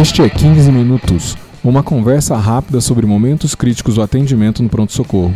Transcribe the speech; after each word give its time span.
Este 0.00 0.22
é 0.22 0.30
15 0.30 0.72
Minutos, 0.72 1.36
uma 1.62 1.82
conversa 1.82 2.34
rápida 2.34 2.80
sobre 2.80 3.04
momentos 3.04 3.54
críticos 3.54 3.96
do 3.96 4.02
atendimento 4.02 4.62
no 4.62 4.68
pronto-socorro. 4.70 5.34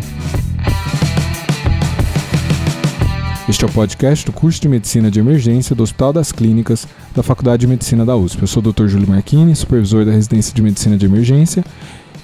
Este 3.47 3.63
é 3.63 3.69
o 3.69 3.71
podcast 3.71 4.25
do 4.25 4.33
curso 4.33 4.63
de 4.63 4.67
Medicina 4.71 5.11
de 5.11 5.21
Emergência 5.21 5.77
do 5.77 5.83
Hospital 5.83 6.15
das 6.15 6.33
Clínicas 6.33 6.89
da 7.15 7.23
Faculdade 7.23 7.61
de 7.61 7.67
Medicina 7.67 8.07
da 8.07 8.17
USP. 8.17 8.41
Eu 8.41 8.47
sou 8.47 8.63
o 8.67 8.73
Dr. 8.73 8.87
Júlio 8.87 9.07
Marchini, 9.07 9.55
supervisor 9.55 10.07
da 10.07 10.13
residência 10.13 10.55
de 10.55 10.63
Medicina 10.63 10.97
de 10.97 11.05
Emergência, 11.05 11.63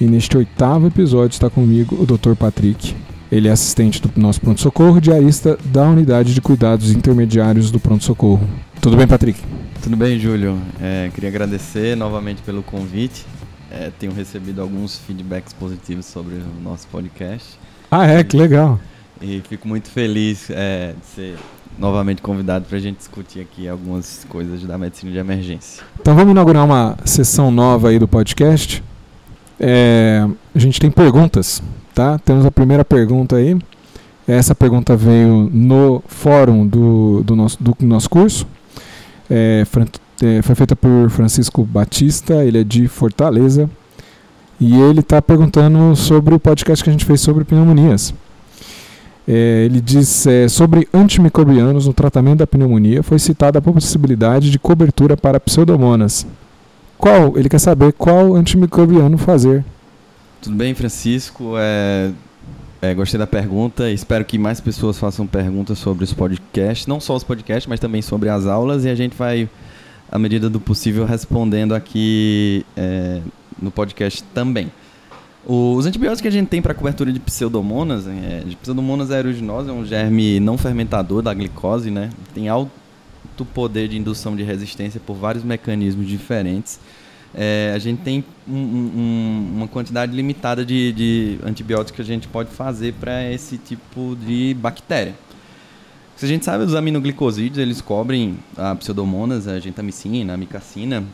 e 0.00 0.07
neste 0.07 0.35
oitavo 0.35 0.86
episódio 0.86 1.35
está 1.35 1.50
comigo 1.50 1.95
o 2.00 2.07
Dr. 2.07 2.35
Patrick. 2.36 2.96
Ele 3.31 3.49
é 3.49 3.50
assistente 3.50 4.00
do 4.00 4.11
nosso 4.18 4.41
pronto-socorro 4.41 4.99
diarista 4.99 5.59
da 5.67 5.82
unidade 5.82 6.32
de 6.32 6.41
cuidados 6.41 6.91
intermediários 6.91 7.71
do 7.71 7.79
pronto-socorro. 7.79 8.49
Tudo 8.80 8.96
bem, 8.96 9.07
Patrick? 9.07 9.39
Tudo 9.82 9.94
bem, 9.94 10.18
Júlio. 10.18 10.58
É, 10.80 11.11
queria 11.12 11.29
agradecer 11.29 11.94
novamente 11.94 12.40
pelo 12.40 12.62
convite. 12.62 13.26
É, 13.70 13.90
tenho 13.98 14.11
recebido 14.11 14.62
alguns 14.62 14.98
feedbacks 14.98 15.53
positivos 15.53 16.06
sobre 16.06 16.36
o 16.36 16.62
nosso 16.62 16.89
podcast. 16.89 17.58
Ah, 17.90 18.06
é? 18.06 18.25
Que 18.25 18.39
legal. 18.39 18.80
E 19.20 19.43
fico 19.46 19.68
muito 19.68 19.90
feliz 19.90 20.48
é, 20.48 20.94
de 20.98 21.06
ser 21.06 21.39
novamente 21.79 22.22
convidado 22.22 22.64
para 22.64 22.79
a 22.79 22.80
gente 22.80 22.96
discutir 22.96 23.40
aqui 23.40 23.68
algumas 23.68 24.25
coisas 24.30 24.62
da 24.62 24.79
medicina 24.79 25.12
de 25.12 25.18
emergência. 25.18 25.84
Então 26.00 26.14
vamos 26.14 26.31
inaugurar 26.31 26.64
uma 26.64 26.96
sessão 27.04 27.50
nova 27.50 27.90
aí 27.90 27.98
do 27.98 28.08
podcast. 28.08 28.82
É, 29.61 30.26
a 30.54 30.58
gente 30.58 30.81
tem 30.81 30.90
perguntas, 30.90 31.62
tá? 31.94 32.19
Temos 32.19 32.47
a 32.47 32.50
primeira 32.50 32.83
pergunta 32.83 33.36
aí. 33.36 33.58
Essa 34.27 34.55
pergunta 34.55 34.97
veio 34.97 35.50
no 35.53 36.03
fórum 36.06 36.67
do, 36.67 37.22
do, 37.22 37.36
nosso, 37.36 37.62
do 37.62 37.77
nosso 37.81 38.08
curso. 38.08 38.47
É, 39.30 39.64
é, 40.23 40.42
foi 40.42 40.55
feita 40.55 40.75
por 40.75 41.09
Francisco 41.11 41.64
Batista, 41.64 42.45
ele 42.45 42.59
é 42.59 42.64
de 42.64 42.89
Fortaleza. 42.89 43.70
E 44.61 44.78
ele 44.78 45.00
está 45.00 45.22
perguntando 45.22 45.97
sobre 45.97 46.34
o 46.34 46.39
podcast 46.39 46.84
que 46.84 46.91
a 46.91 46.92
gente 46.92 47.06
fez 47.06 47.20
sobre 47.20 47.45
pneumonias. 47.45 48.12
É, 49.27 49.64
ele 49.64 49.81
diz 49.81 50.27
é, 50.27 50.48
sobre 50.48 50.89
antimicrobianos 50.92 51.87
no 51.87 51.92
tratamento 51.92 52.41
da 52.41 52.47
pneumonia 52.47 53.03
foi 53.03 53.19
citada 53.19 53.59
a 53.59 53.62
possibilidade 53.62 54.50
de 54.50 54.59
cobertura 54.59 55.17
para 55.17 55.39
pseudomonas. 55.39 56.27
Qual? 56.98 57.39
Ele 57.39 57.48
quer 57.48 57.61
saber 57.61 57.92
qual 57.92 58.34
antimicrobiano 58.34 59.17
fazer. 59.17 59.65
Tudo 60.42 60.56
bem, 60.56 60.75
Francisco. 60.75 61.55
É, 61.56 62.11
é, 62.83 62.95
gostei 62.95 63.19
da 63.19 63.27
pergunta. 63.27 63.91
Espero 63.91 64.25
que 64.25 64.39
mais 64.39 64.61
pessoas 64.61 64.98
façam 64.98 65.27
perguntas 65.27 65.78
sobre 65.78 66.05
os 66.05 66.12
podcasts, 66.12 66.87
não 66.87 66.98
só 66.98 67.14
os 67.14 67.25
podcasts, 67.25 67.67
mas 67.67 67.78
também 67.78 68.00
sobre 68.00 68.28
as 68.28 68.47
aulas. 68.47 68.84
E 68.84 68.89
a 68.89 68.95
gente 68.95 69.17
vai, 69.17 69.48
à 70.11 70.19
medida 70.19 70.48
do 70.48 70.59
possível, 70.59 71.05
respondendo 71.05 71.75
aqui 71.75 72.64
é, 72.77 73.20
no 73.61 73.70
podcast 73.70 74.22
também. 74.34 74.72
Os 75.47 75.87
antibióticos 75.87 76.20
que 76.20 76.28
a 76.28 76.31
gente 76.31 76.48
tem 76.48 76.61
para 76.61 76.75
cobertura 76.75 77.12
de 77.12 77.20
pseudomonas, 77.20 78.06
é, 78.06 78.42
de 78.47 78.56
pseudomonas 78.56 79.11
aeruginosa, 79.11 79.70
é 79.70 79.72
um 79.72 79.84
germe 79.84 80.39
não 80.39 80.59
fermentador 80.59 81.22
da 81.22 81.33
glicose, 81.33 81.91
né? 81.91 82.11
Tem 82.34 82.48
alto 82.48 82.70
poder 83.55 83.89
de 83.89 83.97
indução 83.97 84.37
de 84.37 84.42
resistência 84.42 85.00
por 85.05 85.15
vários 85.15 85.42
mecanismos 85.42 86.06
diferentes. 86.06 86.78
É, 87.34 87.73
a 87.75 87.78
gente 87.78 88.03
tem 88.03 88.25
um, 88.48 88.55
um, 88.56 89.53
uma 89.56 89.69
quantidade 89.69 90.14
limitada 90.14 90.64
de, 90.64 90.92
de, 90.92 91.39
antibióticos 91.45 91.97
que 91.97 92.03
a 92.03 92.05
gente 92.05 92.27
pode 92.27 92.50
fazer 92.50 92.95
para 92.95 93.31
esse 93.31 93.56
tipo 93.56 94.17
de 94.17 94.55
bactéria. 94.55 95.14
Se 96.17 96.25
a 96.25 96.28
gente 96.28 96.45
sabe, 96.45 96.64
os 96.64 96.75
aminoglicosídeos 96.75 97.59
eles 97.59 97.81
cobrem 97.81 98.37
a 98.56 98.75
pseudomonas, 98.75 99.47
a 99.47 99.59
gentamicina, 99.61 100.34
a 100.34 100.37
micacina, 100.37 101.05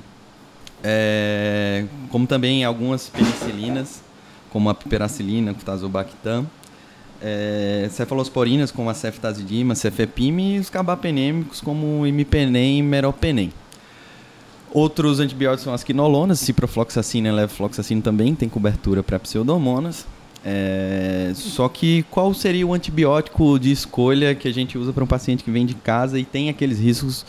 é, 0.83 1.85
como 2.11 2.27
também 2.27 2.65
algumas 2.65 3.09
penicilinas, 3.09 4.03
como 4.51 4.71
a 4.71 4.75
piperacilina, 4.75 5.53
o 5.53 5.55
tazobactam, 5.55 6.47
é, 7.23 7.89
cefalosporinas 7.91 8.71
como 8.71 8.91
a 8.91 8.95
ceftazidima, 8.95 9.75
cefepime 9.75 10.57
e 10.57 10.59
os 10.59 10.71
carbapenêmicos 10.71 11.61
como 11.61 12.01
o 12.01 12.07
imipenem 12.07 12.79
e 12.79 12.83
meropenem. 12.83 13.53
Outros 14.73 15.21
antibióticos 15.21 15.65
são 15.65 15.73
as 15.73 15.83
quinolonas, 15.83 16.41
ciprofloxacina 16.41 17.29
e 17.29 17.33
levofloxacina 17.33 18.03
também 18.03 18.35
tem 18.35 18.49
cobertura 18.49 19.03
para 19.03 19.19
pseudomonas. 19.19 20.07
É, 20.45 21.33
só 21.35 21.69
que 21.69 22.05
qual 22.11 22.33
seria 22.33 22.65
o 22.67 22.73
antibiótico 22.73 23.59
de 23.59 23.73
escolha 23.73 24.35
que 24.35 24.47
a 24.47 24.53
gente 24.53 24.79
usa 24.79 24.93
para 24.93 25.03
um 25.03 25.07
paciente 25.07 25.43
que 25.43 25.51
vem 25.51 25.67
de 25.67 25.75
casa 25.75 26.21
e 26.21 26.25
tem 26.25 26.49
aqueles 26.49 26.79
riscos 26.79 27.27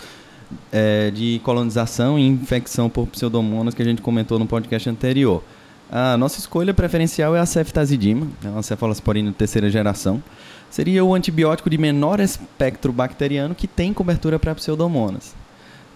é, 0.72 1.09
de 1.09 1.42
colonização 1.44 2.20
e 2.20 2.28
infecção 2.28 2.90
por 2.90 3.08
pseudomonas 3.08 3.74
que 3.74 3.81
a 3.81 3.86
gente 3.86 4.02
comentou 4.02 4.38
no 4.38 4.46
podcast 4.46 4.88
anterior? 4.90 5.42
A 5.90 6.18
nossa 6.18 6.38
escolha 6.38 6.74
preferencial 6.74 7.36
é 7.36 7.40
a 7.40 7.46
ceftazidima, 7.46 8.28
é 8.44 8.50
uma 8.50 8.62
cefalosporina 8.62 9.31
de 9.31 9.36
terceira 9.36 9.69
geração. 9.69 10.22
Seria 10.69 11.04
o 11.04 11.16
antibiótico 11.16 11.69
de 11.69 11.78
menor 11.78 12.19
espectro 12.19 12.92
bacteriano 12.92 13.56
que 13.56 13.68
tem 13.68 13.94
cobertura 13.94 14.38
para 14.38 14.54
pseudomonas. 14.54 15.34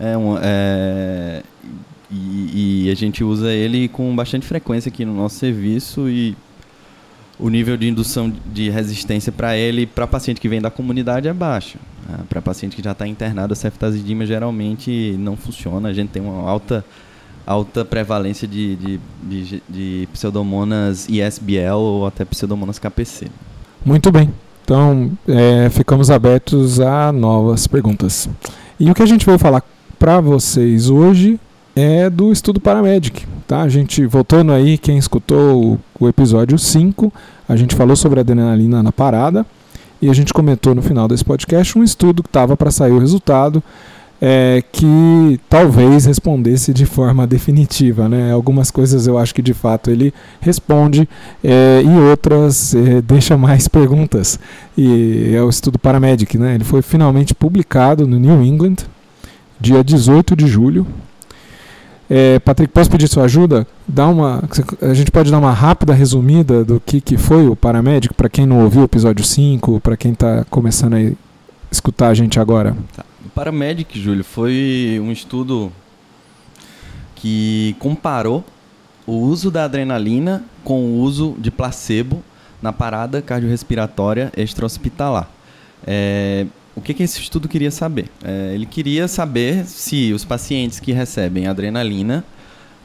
É 0.02 0.18
um, 0.18 0.36
é, 0.42 1.44
e, 2.10 2.86
e, 2.88 2.92
a 2.92 2.96
gente 2.96 3.24
usa 3.24 3.54
ele 3.54 3.88
com 3.88 4.16
bastante 4.16 4.48
frequência 4.48 4.90
aqui 4.90 5.06
no 5.06 5.14
nosso 5.14 5.36
serviço 5.36 6.10
e 6.10 6.36
o 7.38 7.50
nível 7.50 7.78
de 7.78 7.88
indução 7.88 8.34
de 8.52 8.72
resistência 8.72 9.32
para 9.32 9.56
ele, 9.56 9.86
para 9.86 10.08
paciente 10.08 10.42
que 10.42 10.50
vem 10.50 10.60
da 10.60 10.72
comunidade, 10.72 11.28
é 11.28 11.34
baixo. 11.34 11.78
É, 12.12 12.24
para 12.24 12.42
paciente 12.42 12.76
que 12.76 12.84
já 12.84 12.94
está 12.94 13.08
internado, 13.08 13.54
a 13.54 13.56
ceftazidima 13.56 14.26
geralmente 14.26 15.16
não 15.20 15.38
funciona. 15.38 15.90
A 15.90 15.94
gente 15.94 16.10
tem 16.10 16.22
uma 16.22 16.50
alta 16.50 16.84
alta 17.46 17.86
prevalência 17.86 18.48
de, 18.48 18.76
de, 18.76 19.00
de, 19.24 19.64
de 19.70 20.10
pseudomonas 20.14 21.08
ISBL 21.10 21.76
ou 21.76 22.08
até 22.08 22.26
pseudomonas 22.26 22.80
KPC. 22.80 23.28
Muito 23.86 24.12
bem. 24.12 24.34
Então, 24.64 25.12
é, 25.28 25.70
ficamos 25.70 26.10
abertos 26.10 26.80
a 26.80 27.12
novas 27.12 27.68
perguntas. 27.68 28.28
E 28.80 28.90
o 28.90 28.96
que 28.96 29.04
a 29.04 29.06
gente 29.06 29.26
veio 29.26 29.38
falar 29.38 29.64
para 30.02 30.20
vocês 30.20 30.90
hoje 30.90 31.40
é 31.76 32.10
do 32.10 32.32
estudo 32.32 32.60
Paramedic. 32.60 33.24
Tá? 33.48 33.62
A 33.62 33.70
gente, 33.70 34.04
voltando 34.08 34.52
aí, 34.52 34.76
quem 34.76 34.98
escutou 34.98 35.64
o, 35.64 35.80
o 36.00 36.10
episódio 36.10 36.58
5, 36.58 37.14
a 37.48 37.56
gente 37.56 37.76
falou 37.76 37.96
sobre 37.96 38.20
adrenalina 38.20 38.82
na 38.82 38.92
parada 38.92 39.46
e 40.02 40.10
a 40.10 40.14
gente 40.14 40.34
comentou 40.34 40.74
no 40.74 40.82
final 40.82 41.08
desse 41.08 41.24
podcast 41.24 41.78
um 41.78 41.84
estudo 41.84 42.24
que 42.24 42.30
estava 42.30 42.58
para 42.58 42.72
sair 42.72 42.94
o 42.94 42.98
resultado 42.98 43.62
é, 44.20 44.64
que 44.72 45.40
talvez 45.48 46.06
respondesse 46.06 46.74
de 46.74 46.88
forma 46.88 47.26
definitiva. 47.28 48.10
Né? 48.10 48.32
Algumas 48.32 48.72
coisas 48.72 49.06
eu 49.06 49.20
acho 49.20 49.36
que 49.36 49.42
de 49.44 49.54
fato 49.54 49.92
ele 49.92 50.12
responde 50.40 51.08
é, 51.44 51.84
e 51.86 52.10
outras 52.10 52.74
é, 52.74 53.04
deixa 53.04 53.38
mais 53.38 53.68
perguntas. 53.70 54.40
E 54.76 55.32
é 55.36 55.44
o 55.44 55.50
estudo 55.50 55.78
Paramedic. 55.78 56.40
Né? 56.40 56.56
Ele 56.56 56.64
foi 56.64 56.82
finalmente 56.82 57.36
publicado 57.36 58.08
no 58.08 58.18
New 58.18 58.44
England, 58.44 58.78
dia 59.62 59.84
18 59.84 60.36
de 60.36 60.48
julho. 60.48 60.88
É, 62.10 62.40
Patrick, 62.40 62.74
posso 62.74 62.90
pedir 62.90 63.08
sua 63.08 63.24
ajuda? 63.24 63.66
Dá 63.88 64.08
uma, 64.08 64.44
a 64.82 64.94
gente 64.94 65.12
pode 65.12 65.32
dar 65.32 65.40
uma 65.40 65.54
rápida 65.54 65.94
resumida 65.94 66.66
do 66.66 66.82
que, 66.82 67.00
que 67.00 67.18
foi 67.18 67.48
o 67.48 67.56
Paramédico, 67.56 68.14
para 68.14 68.28
quem 68.28 68.46
não 68.46 68.64
ouviu 68.64 68.82
o 68.82 68.86
episódio 68.86 69.24
5, 69.24 69.80
para 69.80 69.96
quem 69.96 70.12
está 70.12 70.44
começando 70.50 70.96
a 70.96 71.12
escutar 71.72 72.10
a 72.10 72.14
gente 72.14 72.38
agora. 72.38 72.76
Tá. 72.94 73.06
Paramedic, 73.34 73.98
Júlio, 73.98 74.26
foi 74.26 75.00
um 75.02 75.10
estudo 75.10 75.72
que 77.16 77.78
comparou 77.80 78.44
o 79.08 79.14
uso 79.14 79.50
da 79.50 79.64
adrenalina 79.64 80.44
com 80.66 80.84
o 80.84 81.00
uso 81.00 81.36
de 81.40 81.50
placebo 81.50 82.22
na 82.62 82.74
parada 82.74 83.22
cardiorrespiratória 83.22 84.32
extra-hospitalar. 84.36 85.30
É, 85.88 86.46
o 86.76 86.82
que, 86.82 86.94
que, 86.94 87.04
esse 87.04 87.20
estudo 87.20 87.48
queria 87.48 87.72
saber? 87.72 88.10
É, 88.24 88.52
ele 88.54 88.66
queria 88.66 89.08
saber 89.08 89.66
se 89.66 90.14
os 90.14 90.24
pacientes 90.24 90.80
que 90.80 90.92
recebem 90.92 91.48
adrenalina 91.48 92.24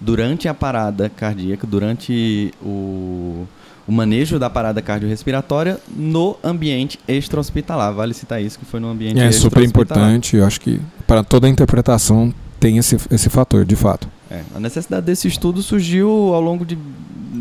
durante 0.01 0.49
a 0.49 0.55
parada 0.55 1.09
cardíaca, 1.09 1.67
durante 1.67 2.53
o, 2.63 3.47
o 3.87 3.93
manejo 3.93 4.39
da 4.39 4.51
parada 4.51 4.83
cardiorrespiratória 4.83 5.79
no 5.95 6.37
ambiente 6.43 6.99
extra-hospitalar. 7.07 7.93
Vale 7.95 8.13
citar 8.13 8.43
isso, 8.43 8.59
que 8.59 8.65
foi 8.65 8.81
no 8.81 8.89
ambiente 8.89 9.21
É 9.21 9.31
super 9.33 9.63
importante, 9.63 10.37
eu 10.37 10.45
acho 10.45 10.61
que 10.61 10.81
para 11.07 11.23
toda 11.23 11.47
a 11.47 11.51
interpretação 11.51 12.35
tem 12.59 12.79
esse, 12.79 12.97
esse 13.11 13.31
fator, 13.31 13.65
de 13.65 13.77
fato. 13.77 14.09
É, 14.31 14.41
a 14.55 14.61
necessidade 14.61 15.07
desse 15.07 15.29
estudo 15.29 15.63
surgiu 15.63 16.11
ao 16.35 16.41
longo 16.41 16.65
de 16.67 16.77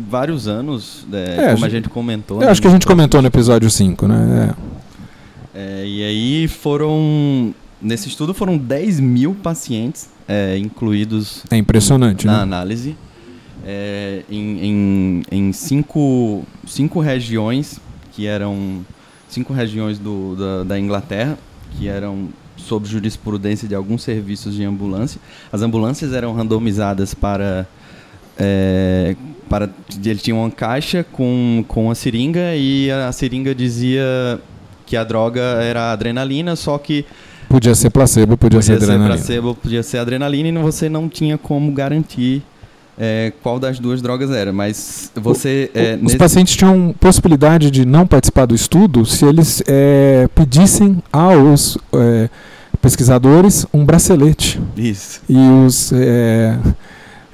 vários 0.08 0.46
anos, 0.46 1.06
é, 1.12 1.46
é, 1.50 1.52
como 1.54 1.64
a 1.64 1.68
gente, 1.68 1.88
comentou. 1.88 2.38
Eu 2.38 2.46
né, 2.46 2.50
acho 2.50 2.62
que 2.62 2.68
a 2.68 2.70
gente 2.70 2.86
comentou 2.86 3.20
no 3.20 3.26
episódio 3.26 3.68
5, 3.68 4.06
né? 4.06 4.54
É. 4.72 4.75
é. 5.56 5.84
e 5.86 6.04
aí 6.04 6.48
foram. 6.48 7.54
Nesse 7.80 8.08
estudo 8.08 8.32
foram 8.32 8.56
10 8.56 9.00
mil 9.00 9.34
pacientes 9.34 10.08
é, 10.26 10.56
incluídos. 10.56 11.44
É 11.50 11.56
impressionante, 11.56 12.26
na 12.26 12.38
né? 12.38 12.42
análise 12.42 12.96
é, 13.66 14.22
em, 14.30 14.64
em, 14.64 15.22
em, 15.30 15.52
cinco, 15.52 16.44
cinco 16.64 17.00
regiões 17.00 17.80
que 18.12 18.26
eram 18.26 18.86
cinco 19.28 19.52
regiões 19.52 19.98
do, 19.98 20.36
da, 20.36 20.64
da 20.64 20.78
Inglaterra 20.78 21.36
que 21.72 21.88
eram 21.88 22.28
sob 22.56 22.88
jurisprudência 22.88 23.66
de 23.66 23.74
alguns 23.74 24.02
serviços 24.02 24.54
de 24.54 24.64
ambulância. 24.64 25.20
As 25.52 25.62
ambulâncias 25.62 26.12
eram 26.12 26.32
randomizadas 26.32 27.12
para 27.12 27.66
é, 28.38 29.16
para 29.48 29.68
ele 30.04 30.18
tinha 30.18 30.36
uma 30.36 30.50
caixa 30.50 31.04
com, 31.04 31.64
com 31.66 31.90
a 31.90 31.94
seringa 31.94 32.54
e 32.54 32.90
a 32.90 33.10
seringa 33.10 33.54
dizia 33.54 34.40
que 34.86 34.96
a 34.96 35.04
droga 35.04 35.40
era 35.40 35.92
adrenalina, 35.92 36.56
só 36.56 36.78
que 36.78 37.04
podia 37.48 37.74
ser 37.74 37.90
placebo, 37.90 38.36
podia, 38.36 38.60
podia 38.60 38.62
ser 38.62 38.82
adrenalina. 38.82 39.18
Ser 39.18 39.24
placebo, 39.24 39.54
podia 39.54 39.82
ser 39.82 39.98
adrenalina 39.98 40.48
e 40.48 40.62
você 40.62 40.88
não 40.88 41.08
tinha 41.08 41.36
como 41.36 41.72
garantir 41.72 42.42
é, 42.98 43.32
qual 43.42 43.58
das 43.58 43.78
duas 43.78 44.00
drogas 44.00 44.30
era, 44.30 44.52
mas 44.52 45.10
você... 45.14 45.70
O, 45.74 45.78
é, 45.78 45.94
os 45.96 46.02
nesse... 46.02 46.16
pacientes 46.16 46.56
tinham 46.56 46.94
possibilidade 46.98 47.70
de 47.70 47.84
não 47.84 48.06
participar 48.06 48.46
do 48.46 48.54
estudo 48.54 49.04
se 49.04 49.24
eles 49.24 49.62
é, 49.66 50.28
pedissem 50.34 51.02
aos 51.12 51.76
é, 51.92 52.30
pesquisadores 52.80 53.66
um 53.72 53.84
bracelete. 53.84 54.60
Isso. 54.76 55.20
E 55.28 55.36
os... 55.36 55.92
É, 55.92 56.56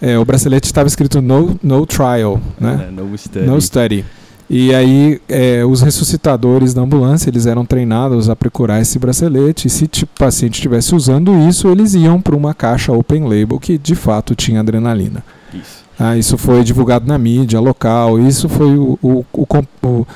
é, 0.01 0.19
o 0.19 0.25
bracelete 0.25 0.67
estava 0.67 0.89
escrito 0.89 1.23
no, 1.23 1.57
no 1.63 1.87
trial, 1.87 2.41
né? 2.59 2.89
no 2.91 3.17
study. 3.17 3.47
No 3.47 3.61
study. 3.61 4.05
E 4.51 4.75
aí, 4.75 5.21
é, 5.29 5.65
os 5.65 5.81
ressuscitadores 5.81 6.75
da 6.75 6.83
ambulância, 6.83 7.31
eles 7.31 7.47
eram 7.47 7.65
treinados 7.65 8.29
a 8.29 8.37
procurar 8.37 8.81
esse 8.81 8.99
bracelete. 8.99 9.67
E 9.67 9.71
se 9.71 9.85
o 9.85 10.07
paciente 10.19 10.55
estivesse 10.55 10.95
usando 10.95 11.35
isso, 11.49 11.69
eles 11.69 11.95
iam 11.95 12.21
para 12.21 12.37
uma 12.37 12.53
caixa 12.53 12.93
open 12.93 13.23
label 13.25 13.59
que 13.59 13.79
de 13.79 13.95
fato 13.95 14.35
tinha 14.35 14.61
adrenalina. 14.61 15.25
Isso. 15.55 15.83
Ah, 15.99 16.17
isso 16.17 16.37
foi 16.37 16.65
divulgado 16.65 17.07
na 17.07 17.17
mídia 17.17 17.61
local, 17.61 18.19
isso 18.19 18.49
foi 18.49 18.77
o, 18.77 18.99
o, 19.03 19.25
o, 19.33 20.07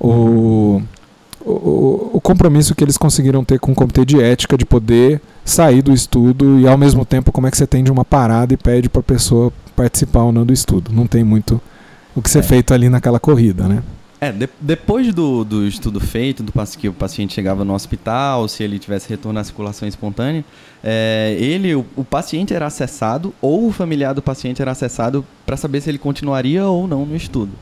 o, 0.00 0.82
o, 1.44 2.10
o 2.14 2.20
compromisso 2.20 2.74
que 2.74 2.82
eles 2.82 2.96
conseguiram 2.96 3.44
ter 3.44 3.58
com 3.58 3.72
o 3.72 3.74
comitê 3.74 4.04
de 4.04 4.20
ética 4.20 4.56
de 4.56 4.64
poder 4.64 5.20
sair 5.44 5.82
do 5.82 5.92
estudo 5.92 6.58
e 6.58 6.68
ao 6.68 6.78
mesmo 6.78 7.04
tempo 7.04 7.32
como 7.32 7.46
é 7.46 7.50
que 7.50 7.56
você 7.56 7.66
tem 7.66 7.82
de 7.82 7.90
uma 7.90 8.04
parada 8.04 8.54
e 8.54 8.56
pede 8.56 8.88
para 8.88 9.00
a 9.00 9.04
pessoa 9.04 9.52
participar 9.74 10.22
ou 10.22 10.32
não 10.32 10.46
do 10.46 10.52
estudo. 10.52 10.92
Não 10.92 11.06
tem 11.06 11.24
muito 11.24 11.60
o 12.18 12.22
que 12.22 12.30
ser 12.30 12.40
é. 12.40 12.42
feito 12.42 12.74
ali 12.74 12.88
naquela 12.88 13.20
corrida, 13.20 13.68
né? 13.68 13.82
É, 14.20 14.32
de, 14.32 14.48
depois 14.60 15.14
do, 15.14 15.44
do 15.44 15.66
estudo 15.66 16.00
feito, 16.00 16.42
do 16.42 16.52
que 16.76 16.88
o 16.88 16.92
paciente 16.92 17.34
chegava 17.34 17.64
no 17.64 17.72
hospital, 17.72 18.48
se 18.48 18.64
ele 18.64 18.78
tivesse 18.78 19.08
retorno 19.08 19.38
à 19.38 19.44
circulação 19.44 19.86
espontânea, 19.86 20.44
é, 20.82 21.36
ele, 21.38 21.74
o, 21.76 21.86
o, 21.94 22.04
paciente 22.04 22.52
era 22.52 22.66
acessado 22.66 23.32
ou 23.40 23.68
o 23.68 23.72
familiar 23.72 24.14
do 24.14 24.20
paciente 24.20 24.60
era 24.60 24.72
acessado 24.72 25.24
para 25.46 25.56
saber 25.56 25.80
se 25.80 25.88
ele 25.88 25.98
continuaria 25.98 26.66
ou 26.66 26.88
não 26.88 27.06
no 27.06 27.14
estudo. 27.14 27.52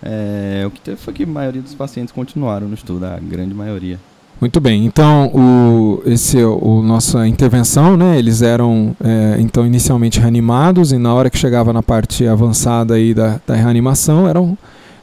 É, 0.00 0.62
o 0.64 0.70
que 0.70 0.80
teve 0.80 0.96
foi 0.96 1.12
que 1.12 1.24
a 1.24 1.26
maioria 1.26 1.60
dos 1.60 1.74
pacientes 1.74 2.12
continuaram 2.12 2.68
no 2.68 2.74
estudo, 2.74 3.04
a 3.04 3.18
grande 3.18 3.52
maioria. 3.52 3.98
Muito 4.40 4.58
bem, 4.58 4.86
então 4.86 5.26
o, 5.34 6.02
esse 6.06 6.42
o 6.42 6.82
nossa 6.82 7.28
intervenção, 7.28 7.94
né? 7.94 8.18
Eles 8.18 8.40
eram 8.40 8.96
é, 9.04 9.36
então 9.38 9.66
inicialmente 9.66 10.18
reanimados 10.18 10.92
e 10.92 10.98
na 10.98 11.12
hora 11.12 11.28
que 11.28 11.36
chegava 11.36 11.74
na 11.74 11.82
parte 11.82 12.26
avançada 12.26 12.94
aí 12.94 13.12
da, 13.12 13.38
da 13.46 13.54
reanimação 13.54 14.26
eram 14.26 14.56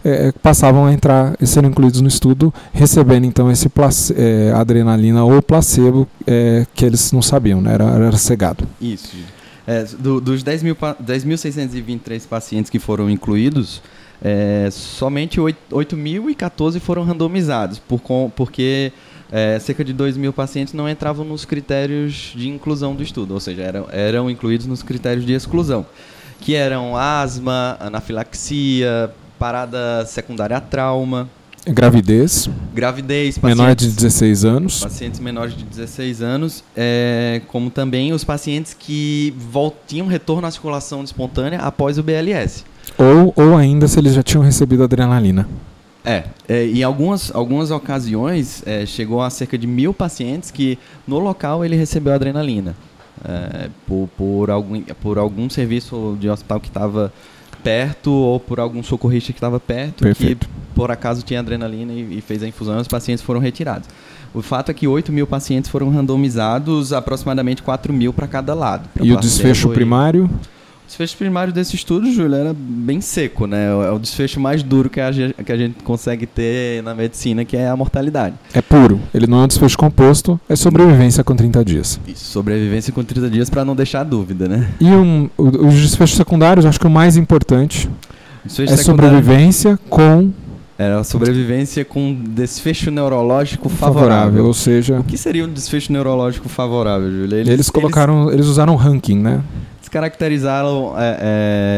é, 0.03 0.31
passavam 0.31 0.85
a 0.85 0.93
entrar 0.93 1.35
e 1.39 1.45
serem 1.45 1.69
incluídos 1.69 2.01
no 2.01 2.07
estudo, 2.07 2.51
recebendo 2.73 3.25
então 3.25 3.51
esse 3.51 3.69
é, 4.15 4.51
adrenalina 4.55 5.23
ou 5.23 5.41
placebo 5.41 6.07
é, 6.25 6.65
que 6.73 6.83
eles 6.83 7.11
não 7.11 7.21
sabiam, 7.21 7.61
né? 7.61 7.73
Era, 7.73 7.85
era 7.85 8.17
cegado. 8.17 8.67
Isso. 8.81 9.15
É, 9.67 9.83
do, 9.83 10.21
dos 10.21 10.43
10.623 10.43 11.99
10 12.07 12.25
pacientes 12.25 12.71
que 12.71 12.79
foram 12.79 13.09
incluídos, 13.09 13.81
é, 14.21 14.69
somente 14.71 15.39
8.014 15.39 16.79
foram 16.79 17.03
randomizados, 17.03 17.77
por, 17.77 18.01
porque 18.35 18.91
é, 19.31 19.59
cerca 19.59 19.83
de 19.83 19.93
2 19.93 20.17
mil 20.17 20.31
pacientes 20.31 20.73
não 20.73 20.89
entravam 20.89 21.25
nos 21.25 21.45
critérios 21.45 22.33
de 22.35 22.47
inclusão 22.49 22.95
do 22.95 23.03
estudo, 23.03 23.33
ou 23.33 23.39
seja, 23.39 23.61
eram, 23.61 23.87
eram 23.91 24.29
incluídos 24.29 24.65
nos 24.65 24.81
critérios 24.81 25.25
de 25.25 25.33
exclusão, 25.33 25.85
que 26.39 26.55
eram 26.55 26.95
asma, 26.95 27.77
anafilaxia, 27.79 29.11
parada 29.37 30.05
secundária 30.05 30.57
a 30.57 30.61
trauma. 30.61 31.29
Gravidez. 31.65 32.49
Gravidez. 32.73 33.37
Menor 33.39 33.75
de 33.75 33.89
16 33.89 34.45
anos. 34.45 34.79
Pacientes 34.79 35.19
menores 35.19 35.55
de 35.55 35.65
16 35.65 36.21
anos, 36.21 36.63
é, 36.75 37.41
como 37.47 37.69
também 37.69 38.13
os 38.13 38.23
pacientes 38.23 38.73
que 38.73 39.33
tinham 39.85 40.07
retorno 40.07 40.47
à 40.47 40.51
circulação 40.51 41.03
espontânea 41.03 41.59
após 41.59 41.97
o 41.97 42.03
BLS. 42.03 42.63
Ou, 42.97 43.33
ou 43.35 43.57
ainda 43.57 43.87
se 43.87 43.99
eles 43.99 44.13
já 44.13 44.23
tinham 44.23 44.43
recebido 44.43 44.83
adrenalina. 44.83 45.47
É, 46.07 46.23
é 46.47 46.65
em 46.65 46.83
algumas, 46.83 47.35
algumas 47.35 47.69
ocasiões 47.69 48.63
é, 48.65 48.85
chegou 48.85 49.21
a 49.21 49.29
cerca 49.29 49.57
de 49.57 49.67
mil 49.67 49.93
pacientes 49.93 50.49
que 50.49 50.79
no 51.05 51.19
local 51.19 51.65
ele 51.65 51.75
recebeu 51.75 52.13
adrenalina. 52.13 52.75
É, 53.25 53.69
por, 53.85 54.07
por, 54.15 54.49
algum, 54.49 54.81
por 55.01 55.17
algum 55.17 55.49
serviço 55.49 56.15
de 56.19 56.29
hospital 56.29 56.59
que 56.59 56.67
estava 56.67 57.11
perto 57.63 58.11
ou 58.11 58.39
por 58.39 58.59
algum 58.59 58.81
socorrista 58.83 59.33
que 59.33 59.37
estava 59.37 59.59
perto 59.59 60.03
Perfeito. 60.03 60.47
que 60.47 60.53
por 60.75 60.91
acaso 60.91 61.23
tinha 61.23 61.39
adrenalina 61.39 61.91
e, 61.91 62.19
e 62.19 62.21
fez 62.21 62.43
a 62.43 62.47
infusão 62.47 62.77
e 62.77 62.81
os 62.81 62.87
pacientes 62.87 63.23
foram 63.23 63.39
retirados. 63.39 63.89
O 64.33 64.41
fato 64.41 64.69
é 64.69 64.73
que 64.73 64.87
8 64.87 65.11
mil 65.11 65.25
pacientes 65.25 65.69
foram 65.69 65.89
randomizados, 65.89 66.93
aproximadamente 66.93 67.63
4 67.63 67.91
mil 67.91 68.13
para 68.13 68.27
cada 68.27 68.53
lado. 68.53 68.87
E 69.01 69.11
o 69.11 69.17
desfecho 69.17 69.69
primário? 69.69 70.29
O 70.87 70.89
desfecho 70.89 71.17
primário 71.17 71.51
desse 71.51 71.75
estudo, 71.75 72.09
Júlio, 72.09 72.33
era 72.33 72.55
bem 72.57 73.01
seco, 73.01 73.45
né? 73.45 73.65
É 73.65 73.91
o 73.91 73.99
desfecho 73.99 74.39
mais 74.39 74.63
duro 74.63 74.89
que 74.89 75.01
a, 75.01 75.11
gente, 75.11 75.33
que 75.43 75.51
a 75.51 75.57
gente 75.57 75.83
consegue 75.83 76.25
ter 76.25 76.81
na 76.81 76.95
medicina, 76.95 77.43
que 77.43 77.57
é 77.57 77.67
a 77.67 77.75
mortalidade. 77.75 78.35
É 78.53 78.61
puro. 78.61 78.97
Ele 79.13 79.27
não 79.27 79.41
é 79.41 79.43
um 79.43 79.47
desfecho 79.47 79.77
composto, 79.77 80.39
é 80.47 80.55
sobrevivência 80.55 81.25
com 81.25 81.35
30 81.35 81.65
dias. 81.65 81.99
Isso, 82.07 82.31
sobrevivência 82.31 82.93
com 82.93 83.03
30 83.03 83.29
dias 83.29 83.49
para 83.49 83.65
não 83.65 83.75
deixar 83.75 84.05
dúvida, 84.05 84.47
né? 84.47 84.69
E 84.79 84.85
um, 84.85 85.29
os 85.37 85.75
desfechos 85.75 86.15
secundários, 86.15 86.65
acho 86.65 86.79
que 86.79 86.87
o 86.87 86.89
mais 86.89 87.17
importante 87.17 87.89
é 88.45 88.77
sobrevivência 88.77 89.77
com 89.89 90.31
era 90.77 91.03
sobrevivência 91.03 91.83
com 91.83 92.13
desfecho 92.29 92.91
neurológico 92.91 93.67
favorável. 93.67 94.09
favorável. 94.09 94.45
Ou 94.45 94.53
seja. 94.53 94.99
O 94.99 95.03
que 95.03 95.17
seria 95.17 95.43
um 95.43 95.51
desfecho 95.51 95.91
neurológico 95.91 96.47
favorável, 96.47 97.11
Júlio? 97.11 97.35
Eles, 97.35 97.49
eles 97.49 97.69
colocaram. 97.69 98.27
Eles, 98.27 98.35
eles 98.35 98.45
usaram 98.45 98.75
ranking, 98.75 99.17
né? 99.17 99.41
Se 99.87 99.91
caracterizaram 99.91 100.93
é, 100.97 101.17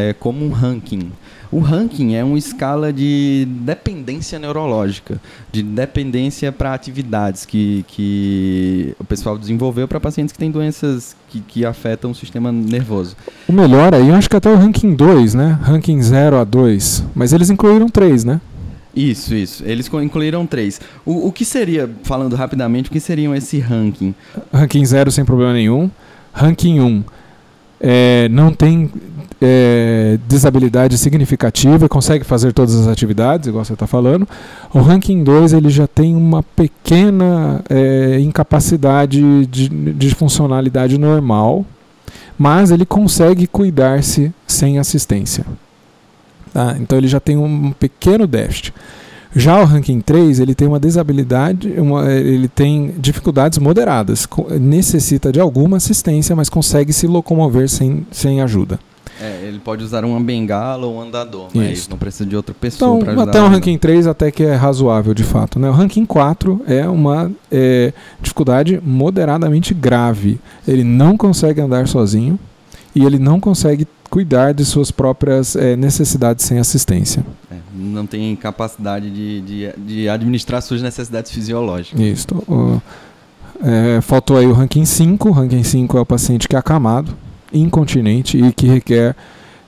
é, 0.09 0.15
como 0.19 0.43
um 0.43 0.49
ranking. 0.49 1.11
O 1.51 1.59
ranking 1.59 2.15
é 2.15 2.23
uma 2.23 2.37
escala 2.37 2.91
de 2.91 3.47
dependência 3.61 4.39
neurológica, 4.39 5.21
de 5.51 5.61
dependência 5.61 6.51
para 6.51 6.73
atividades 6.73 7.45
que, 7.45 7.85
que 7.87 8.95
o 8.99 9.03
pessoal 9.03 9.37
desenvolveu 9.37 9.87
para 9.87 9.99
pacientes 9.99 10.31
que 10.31 10.39
têm 10.39 10.49
doenças 10.49 11.15
que, 11.27 11.39
que 11.39 11.65
afetam 11.65 12.11
o 12.11 12.15
sistema 12.15 12.51
nervoso. 12.51 13.15
O 13.47 13.53
melhor 13.53 13.93
aí, 13.93 14.09
eu 14.09 14.15
acho 14.15 14.29
que 14.29 14.35
até 14.35 14.49
o 14.49 14.55
ranking 14.55 14.95
2, 14.95 15.35
né? 15.35 15.59
Ranking 15.61 16.01
0 16.01 16.37
a 16.37 16.43
2. 16.43 17.03
Mas 17.13 17.31
eles 17.31 17.51
incluíram 17.51 17.89
3, 17.89 18.23
né? 18.23 18.41
Isso, 18.95 19.35
isso. 19.35 19.63
Eles 19.65 19.87
incluíram 19.87 20.47
três. 20.47 20.81
O, 21.05 21.27
o 21.27 21.31
que 21.31 21.45
seria, 21.45 21.87
falando 22.03 22.35
rapidamente, 22.35 22.89
o 22.89 22.91
que 22.91 22.99
seriam 22.99 23.35
esse 23.35 23.59
ranking? 23.59 24.15
Ranking 24.51 24.83
0 24.83 25.11
sem 25.11 25.23
problema 25.23 25.53
nenhum. 25.53 25.91
Ranking 26.33 26.79
1. 26.79 26.85
Um, 26.85 27.03
é, 27.79 28.27
não 28.29 28.51
tem 28.51 28.89
é, 29.41 30.17
desabilidade 30.27 30.97
significativa, 30.97 31.87
consegue 31.87 32.23
fazer 32.23 32.51
todas 32.53 32.75
as 32.75 32.87
atividades, 32.87 33.47
igual 33.47 33.63
você 33.63 33.73
está 33.73 33.87
falando. 33.87 34.27
O 34.73 34.79
ranking 34.79 35.23
2 35.23 35.53
ele 35.53 35.69
já 35.69 35.87
tem 35.87 36.15
uma 36.15 36.43
pequena 36.43 37.61
é, 37.69 38.19
incapacidade 38.19 39.45
de, 39.45 39.69
de 39.69 40.15
funcionalidade 40.15 40.97
normal, 40.97 41.65
mas 42.37 42.71
ele 42.71 42.85
consegue 42.85 43.47
cuidar-se 43.47 44.33
sem 44.45 44.79
assistência. 44.79 45.45
Tá? 46.53 46.75
Então 46.79 46.97
ele 46.97 47.07
já 47.07 47.19
tem 47.19 47.37
um 47.37 47.71
pequeno 47.71 48.25
déficit. 48.27 48.73
Já 49.35 49.61
o 49.61 49.65
ranking 49.65 50.01
3, 50.01 50.39
ele 50.39 50.55
tem 50.55 50.67
uma 50.67 50.79
desabilidade, 50.79 51.71
uma, 51.77 52.11
ele 52.11 52.47
tem 52.47 52.95
dificuldades 52.97 53.59
moderadas, 53.59 54.27
necessita 54.59 55.31
de 55.31 55.39
alguma 55.39 55.77
assistência, 55.77 56.35
mas 56.35 56.49
consegue 56.49 56.91
se 56.91 57.05
locomover 57.05 57.69
sem, 57.69 58.05
sem 58.11 58.41
ajuda. 58.41 58.79
É, 59.21 59.45
ele 59.45 59.59
pode 59.59 59.83
usar 59.83 60.05
uma 60.05 60.19
bengala 60.19 60.87
ou 60.87 60.95
um 60.95 61.01
andador, 61.01 61.49
mas 61.53 61.89
não 61.89 61.97
precisa 61.97 62.25
de 62.25 62.37
outra 62.37 62.55
pessoa 62.55 62.95
então, 62.95 62.99
para 62.99 63.11
ajudar. 63.11 63.31
Até 63.31 63.41
o 63.41 63.47
ranking 63.49 63.77
3 63.77 64.07
até 64.07 64.31
que 64.31 64.43
é 64.43 64.55
razoável 64.55 65.13
de 65.13 65.23
fato. 65.23 65.59
Né? 65.59 65.69
O 65.69 65.73
ranking 65.73 66.05
4 66.05 66.61
é 66.65 66.87
uma 66.87 67.29
é, 67.51 67.91
dificuldade 68.21 68.79
moderadamente 68.81 69.73
grave. 69.73 70.39
Ele 70.65 70.85
não 70.85 71.17
consegue 71.17 71.59
andar 71.59 71.85
sozinho 71.87 72.39
e 72.95 73.03
ele 73.03 73.19
não 73.19 73.41
consegue 73.41 73.85
cuidar 74.09 74.53
de 74.53 74.65
suas 74.65 74.91
próprias 74.91 75.55
é, 75.55 75.75
necessidades 75.75 76.45
sem 76.45 76.59
assistência. 76.59 77.25
É, 77.51 77.55
não 77.73 78.05
tem 78.05 78.35
capacidade 78.35 79.09
de, 79.09 79.41
de, 79.41 79.73
de, 79.77 80.09
administrar 80.09 80.61
suas 80.61 80.81
necessidades 80.81 81.31
fisiológicas. 81.31 81.99
Isso. 81.99 82.27
É, 83.61 84.01
faltou 84.01 84.37
aí 84.37 84.47
o 84.47 84.53
ranking 84.53 84.85
5. 84.85 85.29
O 85.29 85.31
ranking 85.31 85.63
5 85.63 85.97
é 85.97 86.01
o 86.01 86.05
paciente 86.05 86.47
que 86.47 86.55
é 86.55 86.59
acamado, 86.59 87.15
incontinente 87.53 88.37
e 88.37 88.51
que 88.51 88.67
requer 88.67 89.15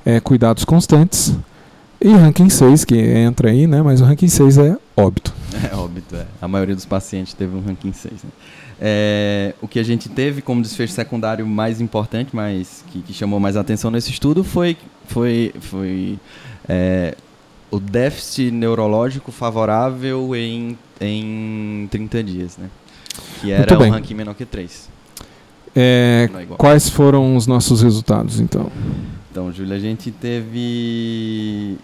é, 0.05 0.19
cuidados 0.19 0.65
constantes. 0.65 1.36
E 2.03 2.10
ranking 2.10 2.50
6, 2.50 2.84
que 2.84 2.96
entra 2.96 3.51
aí, 3.51 3.67
né? 3.67 3.81
Mas 3.84 4.01
o 4.01 4.05
ranking 4.05 4.27
6 4.27 4.58
é 4.58 4.77
óbito. 4.98 5.34
É, 5.70 5.75
óbito, 5.75 6.15
é. 6.15 6.25
A 6.41 6.48
maioria 6.48 6.74
dos 6.74 6.86
pacientes 6.86 7.34
teve 7.34 7.55
um 7.55 7.62
ranking 7.62 7.91
6. 7.91 8.24
Né? 8.24 8.29
É, 8.79 9.53
o 9.62 9.67
que 9.67 9.77
a 9.77 9.84
gente 9.84 10.10
teve 10.10 10.41
como 10.41 10.62
desfecho 10.62 10.93
secundário 10.93 11.46
mais 11.46 11.81
importante, 11.81 12.34
mas 12.34 12.84
que, 12.88 13.01
que 13.01 13.13
chamou 13.13 13.39
mais 13.39 13.58
atenção 13.58 13.91
nesse 13.91 14.10
estudo, 14.10 14.43
foi, 14.43 14.77
foi, 15.08 15.53
foi 15.60 16.17
é, 16.67 17.15
o 17.70 17.79
déficit 17.79 18.50
neurológico 18.50 19.31
favorável 19.31 20.36
em, 20.36 20.77
em 21.00 21.88
30 21.91 22.24
dias, 22.24 22.58
né? 22.58 22.70
Que 23.39 23.51
era 23.51 23.77
um 23.77 23.89
ranking 23.91 24.15
menor 24.15 24.34
que 24.34 24.46
3. 24.46 24.89
É, 25.75 26.29
é 26.34 26.46
quais 26.58 26.89
foram 26.89 27.36
os 27.36 27.46
nossos 27.46 27.84
resultados, 27.84 28.39
então? 28.39 28.72
Então, 29.29 29.51
Júlia, 29.51 29.75
a 29.75 29.79
gente 29.79 30.12
teve 30.12 31.77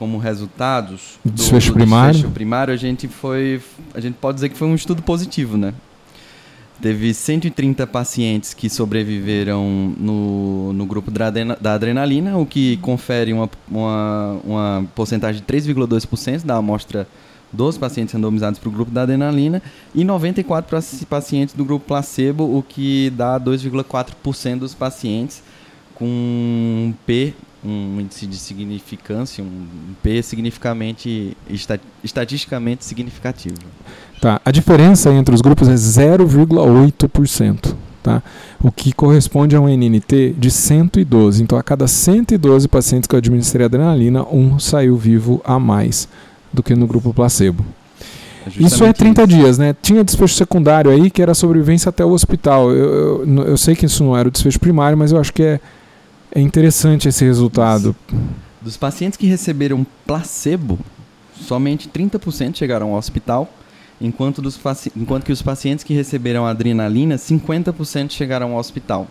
como 0.00 0.16
resultados 0.16 1.18
do 1.22 1.30
desfecho, 1.30 1.72
do 1.72 1.74
primário. 1.74 2.12
desfecho 2.14 2.32
primário, 2.32 2.72
a 2.72 2.76
gente 2.78 3.06
foi, 3.06 3.60
a 3.92 4.00
gente 4.00 4.14
pode 4.14 4.36
dizer 4.36 4.48
que 4.48 4.56
foi 4.56 4.66
um 4.66 4.74
estudo 4.74 5.02
positivo, 5.02 5.58
né? 5.58 5.74
Teve 6.80 7.12
130 7.12 7.86
pacientes 7.86 8.54
que 8.54 8.70
sobreviveram 8.70 9.94
no, 9.98 10.72
no 10.72 10.86
grupo 10.86 11.10
da 11.10 11.74
adrenalina, 11.74 12.38
o 12.38 12.46
que 12.46 12.78
confere 12.78 13.34
uma, 13.34 13.50
uma, 13.70 14.40
uma 14.42 14.86
porcentagem 14.94 15.42
de 15.46 15.46
3,2% 15.46 16.46
da 16.46 16.56
amostra 16.56 17.06
dos 17.52 17.76
pacientes 17.76 18.14
randomizados 18.14 18.58
para 18.58 18.70
o 18.70 18.72
grupo 18.72 18.90
da 18.90 19.02
adrenalina 19.02 19.60
e 19.94 20.02
94 20.02 20.78
pacientes 21.10 21.54
do 21.54 21.62
grupo 21.62 21.84
placebo, 21.84 22.44
o 22.56 22.62
que 22.66 23.10
dá 23.10 23.38
2,4% 23.38 24.60
dos 24.60 24.72
pacientes 24.72 25.42
com 25.94 26.94
P, 27.04 27.34
um 27.64 28.00
índice 28.00 28.26
de 28.26 28.36
significância, 28.36 29.44
um 29.44 29.66
P 30.02 30.22
significativamente, 30.22 31.36
estatisticamente 32.02 32.84
significativo. 32.84 33.54
Tá, 34.20 34.40
a 34.44 34.50
diferença 34.50 35.12
entre 35.12 35.34
os 35.34 35.40
grupos 35.40 35.68
é 35.68 35.74
0,8%. 35.74 37.74
Tá? 38.02 38.22
O 38.62 38.72
que 38.72 38.92
corresponde 38.92 39.54
a 39.54 39.60
um 39.60 39.68
NNT 39.68 40.34
de 40.38 40.50
112. 40.50 41.42
Então, 41.42 41.58
a 41.58 41.62
cada 41.62 41.86
112 41.86 42.66
pacientes 42.66 43.06
que 43.06 43.14
eu 43.14 43.18
administrei 43.18 43.66
adrenalina, 43.66 44.24
um 44.24 44.58
saiu 44.58 44.96
vivo 44.96 45.42
a 45.44 45.58
mais 45.58 46.08
do 46.50 46.62
que 46.62 46.74
no 46.74 46.86
grupo 46.86 47.12
placebo. 47.12 47.62
É 48.46 48.64
isso 48.64 48.82
é 48.84 48.92
30 48.92 49.20
isso. 49.20 49.28
dias, 49.28 49.58
né? 49.58 49.76
Tinha 49.82 50.02
desfecho 50.02 50.34
secundário 50.34 50.90
aí 50.90 51.10
que 51.10 51.20
era 51.20 51.34
sobrevivência 51.34 51.90
até 51.90 52.02
o 52.02 52.10
hospital. 52.10 52.72
Eu, 52.72 53.26
eu, 53.26 53.44
eu 53.48 53.56
sei 53.58 53.76
que 53.76 53.84
isso 53.84 54.02
não 54.02 54.16
era 54.16 54.28
o 54.28 54.30
desfecho 54.30 54.58
primário, 54.58 54.96
mas 54.96 55.12
eu 55.12 55.20
acho 55.20 55.32
que 55.32 55.42
é, 55.42 55.60
é 56.32 56.40
interessante 56.40 57.08
esse 57.08 57.24
resultado. 57.24 57.94
Dos 58.60 58.76
pacientes 58.76 59.16
que 59.16 59.26
receberam 59.26 59.86
placebo, 60.06 60.78
somente 61.34 61.88
30% 61.88 62.56
chegaram 62.56 62.92
ao 62.92 62.98
hospital, 62.98 63.52
enquanto, 64.00 64.40
dos 64.40 64.58
enquanto 64.96 65.24
que 65.24 65.32
os 65.32 65.42
pacientes 65.42 65.84
que 65.84 65.94
receberam 65.94 66.46
adrenalina, 66.46 67.16
50% 67.16 68.10
chegaram 68.10 68.52
ao 68.52 68.58
hospital. 68.58 69.08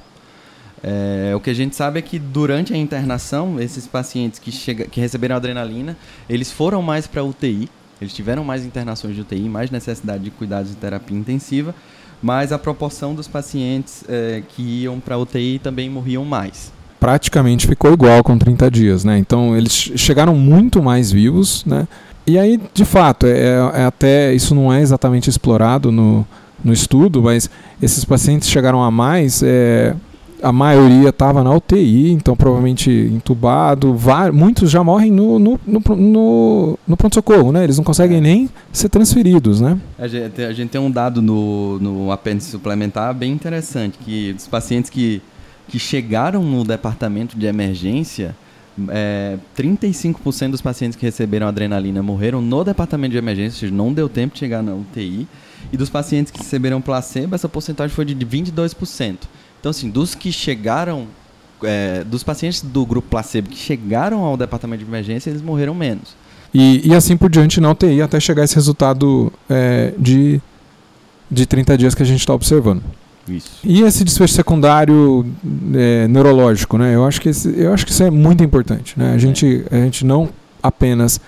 É, 0.82 1.34
o 1.36 1.42
que 1.42 1.50
a 1.50 1.54
gente 1.54 1.76
sabe 1.76 2.00
é 2.00 2.02
que 2.02 2.18
durante 2.18 2.74
a 2.74 2.78
internação, 2.78 3.60
esses 3.60 3.86
pacientes 3.86 4.40
que, 4.40 4.52
que 4.86 5.02
receberam 5.02 5.36
adrenalina, 5.36 5.98
eles 6.30 6.52
foram 6.52 6.82
mais 6.82 7.06
para 7.06 7.24
UTI, 7.24 7.70
eles 8.00 8.14
tiveram 8.14 8.46
mais 8.46 8.66
internações 8.66 9.14
de 9.14 9.22
UTI, 9.22 9.50
mais 9.50 9.70
necessidade 9.70 10.24
de 10.24 10.32
cuidados 10.32 10.72
de 10.72 10.78
terapia 10.78 11.18
intensiva, 11.18 11.76
mas 12.22 12.54
a 12.54 12.58
proporção 12.58 13.14
dos 13.14 13.28
pacientes 13.28 14.06
é, 14.08 14.42
que 14.48 14.84
iam 14.84 15.02
para 15.02 15.18
UTI 15.18 15.60
também 15.60 15.90
morriam 15.90 16.24
mais. 16.24 16.72
Praticamente 17.00 17.66
ficou 17.68 17.94
igual 17.94 18.24
com 18.24 18.38
30 18.38 18.70
dias, 18.70 19.04
né? 19.04 19.18
Então 19.18 19.56
eles 19.56 19.72
chegaram 19.96 20.36
muito 20.36 20.82
mais 20.82 21.12
vivos, 21.12 21.64
né? 21.66 21.88
E 22.28 22.38
aí, 22.38 22.60
de 22.74 22.86
fato, 22.86 23.26
é, 23.26 23.56
é 23.74 23.86
até 23.86 24.34
isso 24.34 24.54
não 24.54 24.72
é 24.72 24.82
exatamente 24.82 25.30
explorado 25.30 25.92
no, 25.92 26.28
no 26.64 26.74
estudo, 26.74 27.24
mas 27.24 27.50
esses 27.82 28.06
pacientes 28.06 28.50
chegaram 28.50 28.84
a 28.84 28.92
mais. 28.92 29.42
É, 29.42 29.96
a 30.42 30.52
maioria 30.52 31.10
estava 31.10 31.44
na 31.44 31.54
UTI, 31.54 32.12
então 32.12 32.36
provavelmente 32.36 32.90
entubado. 32.90 33.96
muitos 34.34 34.70
já 34.70 34.84
morrem 34.84 35.12
no, 35.12 35.38
no, 35.38 35.60
no, 35.66 35.82
no, 35.96 36.80
no 36.88 36.98
pronto-socorro, 36.98 37.52
né? 37.52 37.64
Eles 37.64 37.78
não 37.78 37.84
conseguem 37.84 38.18
é. 38.18 38.22
nem 38.22 38.50
ser 38.72 38.90
transferidos, 38.90 39.60
né? 39.60 39.78
A 39.98 40.08
gente, 40.08 40.42
a 40.42 40.54
gente 40.54 40.70
tem 40.70 40.80
um 40.80 40.92
dado 40.92 41.22
no, 41.22 41.80
no 41.80 42.12
apêndice 42.12 42.52
suplementar 42.52 43.14
bem 43.14 43.34
interessante, 43.34 43.98
que 43.98 44.34
dos 44.34 44.48
pacientes 44.48 44.90
que, 44.90 45.22
que 45.70 45.80
chegaram 45.80 46.44
no 46.44 46.64
departamento 46.64 47.38
de 47.38 47.46
emergência, 47.46 48.36
é, 48.90 49.38
35% 49.58 50.52
dos 50.52 50.62
pacientes 50.62 50.98
que 50.98 51.06
receberam 51.06 51.48
adrenalina 51.48 52.02
morreram 52.02 52.42
no 52.42 52.64
departamento 52.64 53.12
de 53.12 53.18
emergência, 53.18 53.70
não 53.70 53.94
deu 53.94 54.10
tempo 54.10 54.34
de 54.34 54.40
chegar 54.40 54.64
na 54.64 54.74
UTI. 54.74 55.28
E 55.72 55.78
dos 55.78 55.90
pacientes 55.90 56.32
que 56.32 56.40
receberam 56.40 56.82
placebo, 56.82 57.36
essa 57.36 57.50
porcentagem 57.50 57.94
foi 57.96 58.06
de 58.06 58.16
22%. 58.16 59.18
Então, 59.60 59.70
assim, 59.70 59.90
dos 59.90 60.16
que 60.16 60.32
chegaram, 60.32 61.08
é, 61.64 62.04
dos 62.04 62.24
pacientes 62.24 62.62
do 62.62 62.86
grupo 62.86 63.10
placebo 63.10 63.50
que 63.50 63.58
chegaram 63.58 64.24
ao 64.24 64.38
departamento 64.38 64.84
de 64.84 64.90
emergência, 64.90 65.30
eles 65.30 65.42
morreram 65.42 65.76
menos. 65.76 66.16
E, 66.54 66.88
e 66.88 66.96
assim 66.96 67.16
por 67.16 67.30
diante 67.30 67.62
na 67.62 67.70
UTI 67.70 68.02
até 68.02 68.20
chegar 68.20 68.44
esse 68.44 68.56
resultado 68.56 69.32
é, 69.48 69.94
de, 70.00 70.42
de 71.30 71.46
30 71.46 71.78
dias 71.78 71.94
que 71.94 72.02
a 72.02 72.06
gente 72.06 72.22
está 72.22 72.34
observando. 72.34 72.82
Isso. 73.30 73.60
E 73.64 73.82
esse 73.82 74.04
desfecho 74.04 74.34
secundário 74.34 75.26
é, 75.74 76.08
neurológico, 76.08 76.78
né? 76.78 76.96
Eu 76.96 77.06
acho 77.06 77.22
que 77.22 77.30
esse, 77.30 77.54
eu 77.58 77.74
acho 77.74 77.86
que 77.86 77.92
isso 77.92 78.04
é 78.04 78.10
muito 78.10 78.44
importante, 78.44 78.98
né? 78.98 79.12
A 79.12 79.16
é. 79.16 79.20
gente 79.20 79.66
a 79.72 79.76
gente 79.76 80.06
não 80.06 80.30
apenas 80.62 81.20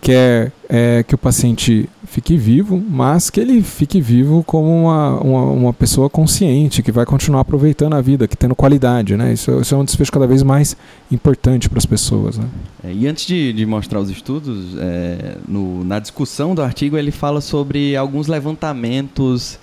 quer 0.00 0.52
é, 0.68 1.02
que 1.02 1.14
o 1.14 1.18
paciente 1.18 1.88
fique 2.06 2.36
vivo, 2.36 2.80
mas 2.88 3.28
que 3.28 3.40
ele 3.40 3.60
fique 3.62 4.00
vivo 4.00 4.44
como 4.44 4.84
uma, 4.84 5.20
uma, 5.20 5.42
uma, 5.42 5.72
pessoa 5.72 6.08
consciente, 6.08 6.82
que 6.82 6.92
vai 6.92 7.04
continuar 7.04 7.40
aproveitando 7.40 7.94
a 7.94 8.00
vida, 8.00 8.28
que 8.28 8.36
tendo 8.36 8.54
qualidade. 8.54 9.16
Né? 9.16 9.32
Isso, 9.32 9.60
isso 9.60 9.74
é 9.74 9.78
um 9.78 9.84
desfecho 9.84 10.12
cada 10.12 10.26
vez 10.26 10.42
mais 10.42 10.76
importante 11.10 11.68
para 11.68 11.78
as 11.78 11.86
pessoas. 11.86 12.38
Né? 12.38 12.46
É, 12.84 12.92
e 12.92 13.06
antes 13.06 13.26
de, 13.26 13.52
de, 13.52 13.66
mostrar 13.66 13.98
os 13.98 14.08
estudos, 14.08 14.76
é, 14.78 15.38
no, 15.48 15.84
na 15.84 15.98
discussão 15.98 16.54
do 16.54 16.62
artigo 16.62 16.96
ele 16.96 17.10
fala 17.10 17.40
sobre 17.40 17.96
alguns 17.96 18.28
levantamentos 18.28 19.58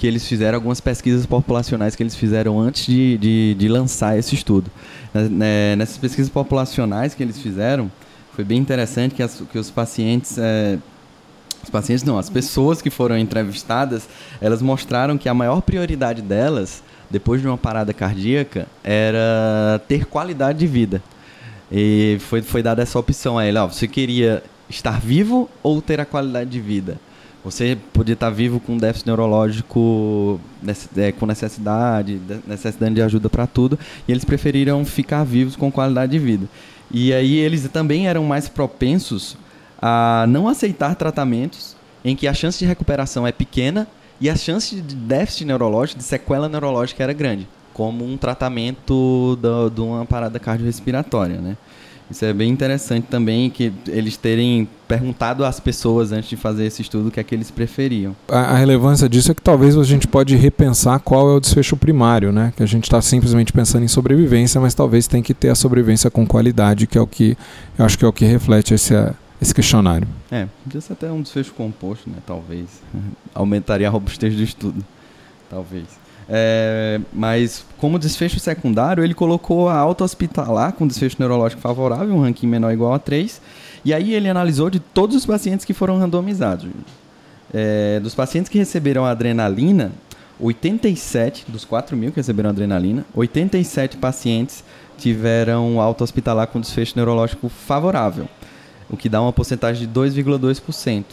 que 0.00 0.06
eles 0.06 0.26
fizeram, 0.26 0.56
algumas 0.56 0.80
pesquisas 0.80 1.26
populacionais 1.26 1.94
que 1.94 2.02
eles 2.02 2.16
fizeram 2.16 2.58
antes 2.58 2.86
de, 2.86 3.18
de, 3.18 3.54
de 3.54 3.68
lançar 3.68 4.18
esse 4.18 4.34
estudo. 4.34 4.70
Né, 5.12 5.76
nessas 5.76 5.98
pesquisas 5.98 6.30
populacionais 6.30 7.12
que 7.12 7.22
eles 7.22 7.38
fizeram, 7.38 7.92
foi 8.32 8.42
bem 8.42 8.58
interessante 8.58 9.14
que, 9.14 9.22
as, 9.22 9.42
que 9.52 9.58
os 9.58 9.70
pacientes 9.70 10.38
é, 10.38 10.78
os 11.62 11.68
pacientes 11.68 12.02
não, 12.02 12.18
as 12.18 12.30
pessoas 12.30 12.80
que 12.80 12.88
foram 12.88 13.18
entrevistadas, 13.18 14.08
elas 14.40 14.62
mostraram 14.62 15.18
que 15.18 15.28
a 15.28 15.34
maior 15.34 15.60
prioridade 15.60 16.22
delas, 16.22 16.82
depois 17.10 17.42
de 17.42 17.46
uma 17.46 17.58
parada 17.58 17.92
cardíaca, 17.92 18.66
era 18.82 19.82
ter 19.86 20.06
qualidade 20.06 20.60
de 20.60 20.66
vida. 20.66 21.02
E 21.70 22.16
foi, 22.20 22.40
foi 22.40 22.62
dada 22.62 22.80
essa 22.82 22.98
opção 22.98 23.38
a 23.38 23.46
ele, 23.46 23.58
ó, 23.58 23.66
você 23.66 23.86
queria 23.86 24.42
estar 24.66 24.98
vivo 24.98 25.46
ou 25.62 25.82
ter 25.82 26.00
a 26.00 26.06
qualidade 26.06 26.48
de 26.48 26.58
vida? 26.58 26.96
Você 27.42 27.78
podia 27.92 28.12
estar 28.12 28.28
vivo 28.28 28.60
com 28.60 28.76
déficit 28.76 29.06
neurológico, 29.06 30.38
é, 30.96 31.10
com 31.12 31.24
necessidade, 31.24 32.20
necessidade 32.46 32.94
de 32.94 33.02
ajuda 33.02 33.30
para 33.30 33.46
tudo, 33.46 33.78
e 34.06 34.12
eles 34.12 34.24
preferiram 34.24 34.84
ficar 34.84 35.24
vivos 35.24 35.56
com 35.56 35.72
qualidade 35.72 36.12
de 36.12 36.18
vida. 36.18 36.46
E 36.90 37.12
aí 37.12 37.36
eles 37.36 37.66
também 37.68 38.08
eram 38.08 38.24
mais 38.24 38.48
propensos 38.48 39.36
a 39.80 40.26
não 40.28 40.48
aceitar 40.48 40.94
tratamentos 40.94 41.74
em 42.04 42.14
que 42.14 42.26
a 42.28 42.34
chance 42.34 42.58
de 42.58 42.66
recuperação 42.66 43.26
é 43.26 43.32
pequena 43.32 43.88
e 44.20 44.28
a 44.28 44.36
chance 44.36 44.76
de 44.76 44.94
déficit 44.94 45.46
neurológico, 45.46 45.98
de 45.98 46.04
sequela 46.04 46.48
neurológica 46.48 47.02
era 47.02 47.12
grande, 47.12 47.48
como 47.72 48.04
um 48.04 48.18
tratamento 48.18 49.38
de 49.74 49.80
uma 49.80 50.04
parada 50.04 50.38
cardiorrespiratória, 50.38 51.40
né? 51.40 51.56
Isso 52.10 52.24
é 52.24 52.32
bem 52.32 52.50
interessante 52.50 53.06
também 53.08 53.48
que 53.48 53.72
eles 53.86 54.16
terem 54.16 54.68
perguntado 54.88 55.44
às 55.44 55.60
pessoas 55.60 56.10
antes 56.10 56.28
de 56.28 56.36
fazer 56.36 56.66
esse 56.66 56.82
estudo 56.82 57.08
o 57.08 57.10
que 57.10 57.20
é 57.20 57.22
que 57.22 57.32
eles 57.32 57.50
preferiam. 57.50 58.16
A, 58.28 58.38
a 58.38 58.56
relevância 58.56 59.08
disso 59.08 59.30
é 59.30 59.34
que 59.34 59.40
talvez 59.40 59.76
a 59.78 59.84
gente 59.84 60.08
pode 60.08 60.34
repensar 60.34 60.98
qual 60.98 61.30
é 61.30 61.34
o 61.34 61.40
desfecho 61.40 61.76
primário, 61.76 62.32
né? 62.32 62.52
Que 62.56 62.64
a 62.64 62.66
gente 62.66 62.84
está 62.84 63.00
simplesmente 63.00 63.52
pensando 63.52 63.84
em 63.84 63.88
sobrevivência, 63.88 64.60
mas 64.60 64.74
talvez 64.74 65.06
tem 65.06 65.22
que 65.22 65.32
ter 65.32 65.50
a 65.50 65.54
sobrevivência 65.54 66.10
com 66.10 66.26
qualidade, 66.26 66.88
que 66.88 66.98
é 66.98 67.00
o 67.00 67.06
que 67.06 67.36
eu 67.78 67.84
acho 67.84 67.96
que 67.96 68.04
é 68.04 68.08
o 68.08 68.12
que 68.12 68.24
reflete 68.24 68.74
esse, 68.74 68.94
esse 69.40 69.54
questionário. 69.54 70.08
É, 70.32 70.48
podia 70.64 70.80
ser 70.80 70.94
até 70.94 71.12
um 71.12 71.22
desfecho 71.22 71.54
composto, 71.54 72.10
né? 72.10 72.16
Talvez. 72.26 72.66
Aumentaria 73.32 73.86
a 73.86 73.90
robustez 73.90 74.34
do 74.34 74.42
estudo. 74.42 74.84
Talvez. 75.48 75.99
É, 76.32 77.00
mas 77.12 77.64
como 77.76 77.98
desfecho 77.98 78.38
secundário, 78.38 79.02
ele 79.02 79.14
colocou 79.14 79.68
a 79.68 79.76
alta 79.76 80.04
hospitalar 80.04 80.72
com 80.74 80.86
desfecho 80.86 81.16
neurológico 81.18 81.60
favorável, 81.60 82.14
um 82.14 82.20
ranking 82.20 82.46
menor 82.46 82.68
ou 82.68 82.72
igual 82.72 82.94
a 82.94 83.00
3. 83.00 83.40
E 83.84 83.92
aí 83.92 84.14
ele 84.14 84.28
analisou 84.28 84.70
de 84.70 84.78
todos 84.78 85.16
os 85.16 85.26
pacientes 85.26 85.64
que 85.64 85.74
foram 85.74 85.98
randomizados. 85.98 86.68
É, 87.52 87.98
dos 87.98 88.14
pacientes 88.14 88.48
que 88.48 88.58
receberam 88.58 89.04
adrenalina, 89.04 89.90
87 90.38 91.46
dos 91.48 91.64
4 91.64 91.96
mil 91.96 92.12
que 92.12 92.18
receberam 92.18 92.50
adrenalina, 92.50 93.04
87 93.12 93.96
pacientes 93.96 94.62
tiveram 94.96 95.80
alta 95.80 96.04
hospitalar 96.04 96.46
com 96.46 96.60
desfecho 96.60 96.92
neurológico 96.94 97.48
favorável. 97.48 98.28
o 98.88 98.96
que 98.96 99.08
dá 99.08 99.22
uma 99.22 99.32
porcentagem 99.32 99.86
de 99.86 99.92
2,2%. 99.92 101.04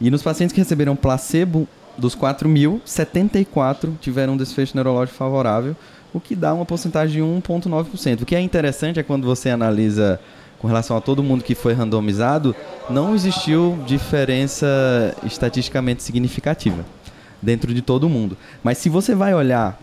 E 0.00 0.10
nos 0.10 0.22
pacientes 0.22 0.52
que 0.52 0.60
receberam 0.60 0.96
placebo, 0.96 1.68
dos 1.96 2.14
4 2.14 2.48
mil, 2.48 2.80
74 2.84 3.96
tiveram 4.00 4.34
um 4.34 4.36
desfecho 4.36 4.74
neurológico 4.74 5.16
favorável, 5.16 5.76
o 6.12 6.20
que 6.20 6.34
dá 6.34 6.52
uma 6.52 6.64
porcentagem 6.64 7.16
de 7.16 7.42
1,9%. 7.42 8.22
O 8.22 8.26
que 8.26 8.34
é 8.34 8.40
interessante 8.40 9.00
é 9.00 9.02
quando 9.02 9.26
você 9.26 9.50
analisa 9.50 10.20
com 10.58 10.68
relação 10.68 10.96
a 10.96 11.00
todo 11.00 11.22
mundo 11.22 11.42
que 11.42 11.54
foi 11.54 11.72
randomizado, 11.72 12.54
não 12.88 13.14
existiu 13.14 13.78
diferença 13.86 14.66
estatisticamente 15.24 16.02
significativa 16.02 16.84
dentro 17.40 17.74
de 17.74 17.82
todo 17.82 18.08
mundo. 18.08 18.36
Mas 18.62 18.78
se 18.78 18.88
você 18.88 19.14
vai 19.14 19.34
olhar 19.34 19.80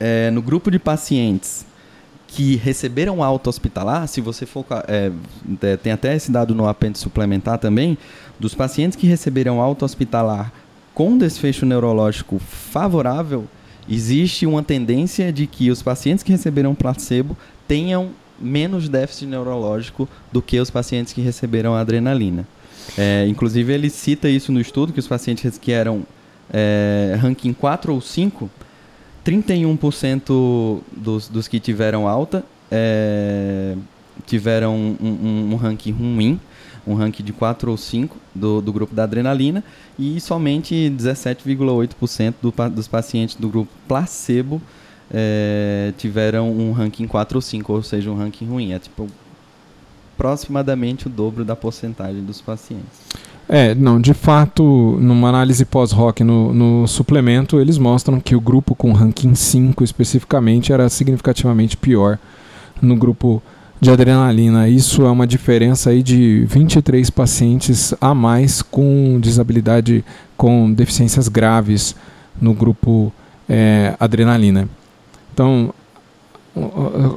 é, 0.00 0.30
no 0.32 0.42
grupo 0.42 0.70
de 0.70 0.78
pacientes 0.78 1.64
que 2.26 2.56
receberam 2.56 3.22
alta 3.22 3.48
hospitalar, 3.48 4.06
se 4.08 4.20
você 4.20 4.44
for. 4.44 4.64
É, 4.88 5.12
é, 5.62 5.76
tem 5.76 5.92
até 5.92 6.14
esse 6.14 6.30
dado 6.30 6.54
no 6.54 6.68
apêndice 6.68 7.02
suplementar 7.04 7.58
também, 7.58 7.96
dos 8.38 8.54
pacientes 8.54 8.96
que 8.96 9.06
receberam 9.06 9.60
alta 9.60 9.84
hospitalar 9.84 10.52
com 10.96 11.18
desfecho 11.18 11.66
neurológico 11.66 12.38
favorável, 12.38 13.44
existe 13.86 14.46
uma 14.46 14.62
tendência 14.62 15.30
de 15.30 15.46
que 15.46 15.70
os 15.70 15.82
pacientes 15.82 16.24
que 16.24 16.32
receberam 16.32 16.74
placebo 16.74 17.36
tenham 17.68 18.12
menos 18.40 18.88
déficit 18.88 19.26
neurológico 19.26 20.08
do 20.32 20.40
que 20.40 20.58
os 20.58 20.70
pacientes 20.70 21.12
que 21.12 21.20
receberam 21.20 21.74
adrenalina. 21.74 22.48
É, 22.96 23.26
inclusive, 23.28 23.74
ele 23.74 23.90
cita 23.90 24.26
isso 24.26 24.50
no 24.50 24.58
estudo, 24.58 24.90
que 24.90 24.98
os 24.98 25.06
pacientes 25.06 25.58
que 25.58 25.70
eram 25.70 26.02
é, 26.50 27.14
ranking 27.20 27.52
4 27.52 27.92
ou 27.92 28.00
5, 28.00 28.48
31% 29.22 30.80
dos, 30.96 31.28
dos 31.28 31.46
que 31.46 31.60
tiveram 31.60 32.08
alta 32.08 32.42
é, 32.70 33.76
tiveram 34.24 34.74
um, 34.74 34.96
um, 34.98 35.52
um, 35.52 35.56
ranking 35.56 35.92
ruim, 35.92 36.40
um 36.86 36.94
ranking 36.94 37.22
de 37.22 37.32
4 37.32 37.70
ou 37.70 37.76
5 37.76 38.16
do, 38.34 38.60
do 38.60 38.72
grupo 38.72 38.94
da 38.94 39.04
adrenalina, 39.04 39.64
e 39.98 40.20
somente 40.20 40.74
17,8% 40.96 42.34
do, 42.40 42.52
dos 42.70 42.86
pacientes 42.86 43.36
do 43.36 43.48
grupo 43.48 43.70
placebo 43.88 44.60
é, 45.10 45.92
tiveram 45.96 46.50
um 46.50 46.72
ranking 46.72 47.06
4 47.06 47.36
ou 47.38 47.42
5, 47.42 47.72
ou 47.72 47.82
seja, 47.82 48.10
um 48.10 48.16
ranking 48.16 48.46
ruim. 48.46 48.72
É 48.72 48.78
tipo 48.78 49.08
aproximadamente 50.16 51.06
o 51.06 51.10
dobro 51.10 51.44
da 51.44 51.54
porcentagem 51.54 52.24
dos 52.24 52.40
pacientes. 52.40 53.04
É, 53.48 53.74
não, 53.74 54.00
de 54.00 54.12
fato, 54.12 54.64
numa 55.00 55.28
análise 55.28 55.64
pós-hoc 55.64 56.20
no, 56.20 56.52
no, 56.52 56.88
suplemento, 56.88 57.60
eles 57.60 57.78
mostram 57.78 58.18
que 58.18 58.34
o 58.34 58.40
grupo 58.40 58.74
com 58.74 58.92
ranking 58.92 59.34
5 59.34 59.84
especificamente 59.84 60.72
era 60.72 60.88
significativamente 60.88 61.76
pior 61.76 62.18
no 62.82 62.96
grupo 62.96 63.40
de 63.80 63.90
adrenalina. 63.90 64.68
Isso 64.68 65.04
é 65.04 65.10
uma 65.10 65.26
diferença 65.26 65.90
aí 65.90 66.02
de 66.02 66.44
23 66.46 67.08
pacientes 67.10 67.94
a 68.00 68.14
mais 68.14 68.62
com 68.62 69.18
desabilidade, 69.20 70.04
com 70.36 70.72
deficiências 70.72 71.28
graves 71.28 71.94
no 72.40 72.54
grupo 72.54 73.12
é, 73.48 73.94
adrenalina. 73.98 74.68
Então, 75.32 75.72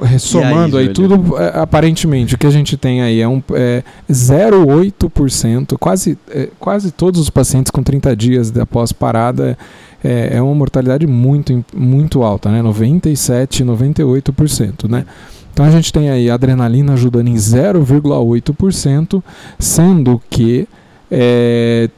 ressomando 0.01 0.77
aí, 0.77 0.87
aí 0.87 0.93
tudo, 0.93 1.37
é, 1.37 1.59
aparentemente, 1.59 2.35
o 2.35 2.37
que 2.37 2.45
a 2.45 2.51
gente 2.51 2.75
tem 2.75 3.01
aí 3.01 3.21
é 3.21 3.27
um 3.27 3.41
é 3.53 3.83
0,8%, 4.09 5.77
quase, 5.77 6.17
é, 6.29 6.49
quase 6.59 6.91
todos 6.91 7.21
os 7.21 7.29
pacientes 7.29 7.71
com 7.71 7.81
30 7.81 8.15
dias 8.15 8.57
após 8.57 8.91
parada 8.91 9.57
é, 10.03 10.31
é 10.33 10.41
uma 10.41 10.53
mortalidade 10.53 11.07
muito, 11.07 11.63
muito 11.73 12.21
alta, 12.23 12.51
né? 12.51 12.61
97, 12.61 13.63
98%, 13.63 14.89
né? 14.89 15.05
Então 15.51 15.65
a 15.65 15.71
gente 15.71 15.91
tem 15.91 16.09
aí 16.09 16.29
a 16.29 16.35
adrenalina 16.35 16.93
ajudando 16.93 17.27
em 17.27 17.35
0,8%, 17.35 19.21
sendo 19.57 20.21
que 20.29 20.67
é, 21.11 21.89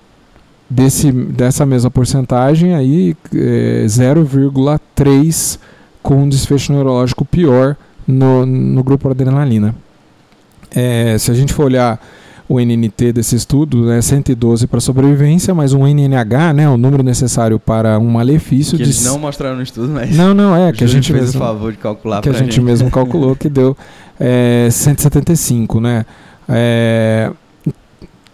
desse, 0.69 1.11
dessa 1.11 1.65
mesma 1.65 1.91
porcentagem 1.91 2.73
aí 2.73 3.15
é, 3.35 3.83
0,3% 3.85 5.59
com 6.01 6.23
um 6.23 6.29
desfecho 6.29 6.73
neurológico 6.73 7.23
pior 7.23 7.75
no, 8.07 8.45
no 8.45 8.83
grupo 8.83 9.09
adrenalina. 9.09 9.75
É, 10.73 11.17
se 11.19 11.29
a 11.29 11.33
gente 11.33 11.53
for 11.53 11.65
olhar 11.65 11.99
o 12.51 12.59
NNT 12.59 13.13
desse 13.13 13.33
estudo, 13.33 13.89
é 13.89 13.95
né, 13.95 14.01
112 14.01 14.67
para 14.67 14.81
sobrevivência, 14.81 15.55
mas 15.55 15.71
um 15.71 15.87
NNH, 15.87 16.53
né, 16.53 16.69
o 16.69 16.75
número 16.75 17.01
necessário 17.01 17.57
para 17.57 17.97
um 17.97 18.09
malefício. 18.09 18.77
Que 18.77 18.83
de... 18.83 18.89
eles 18.89 19.05
não 19.05 19.17
mostraram 19.17 19.55
no 19.55 19.63
estudo, 19.63 19.87
mas. 19.87 20.13
Não, 20.15 20.33
não, 20.33 20.53
é, 20.53 20.73
que 20.73 20.83
a 20.83 20.87
gente 20.87 21.13
fez 21.13 21.27
mesmo. 21.27 21.41
o 21.41 21.43
favor 21.45 21.71
de 21.71 21.77
calcular 21.77 22.21
Que 22.21 22.27
a 22.27 22.33
gente, 22.33 22.55
gente, 22.55 22.61
mesmo 22.61 22.91
calculou, 22.91 23.37
que 23.37 23.47
deu 23.47 23.75
é, 24.19 24.67
175, 24.69 25.79
né? 25.79 26.05
É, 26.49 27.31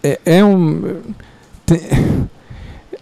é, 0.03 0.19
é 0.25 0.43
um. 0.43 0.95
Tem, 1.63 1.79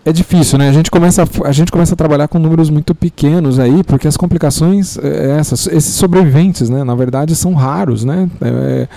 é 0.04 0.12
difícil, 0.12 0.60
né? 0.60 0.68
A 0.68 0.74
gente, 0.74 0.92
começa 0.92 1.24
a, 1.24 1.48
a 1.48 1.52
gente 1.54 1.72
começa 1.72 1.94
a 1.94 1.98
trabalhar 1.98 2.28
com 2.28 2.38
números 2.38 2.70
muito 2.70 2.94
pequenos 2.94 3.58
aí, 3.58 3.84
porque 3.84 4.08
as 4.08 4.18
complicações, 4.18 4.98
é, 4.98 5.38
essas, 5.40 5.66
esses 5.68 5.96
sobreviventes, 5.96 6.70
né? 6.70 6.84
Na 6.84 6.94
verdade, 6.94 7.36
são 7.38 7.54
raros, 7.54 8.04
né? 8.04 8.30
É, 8.42 8.88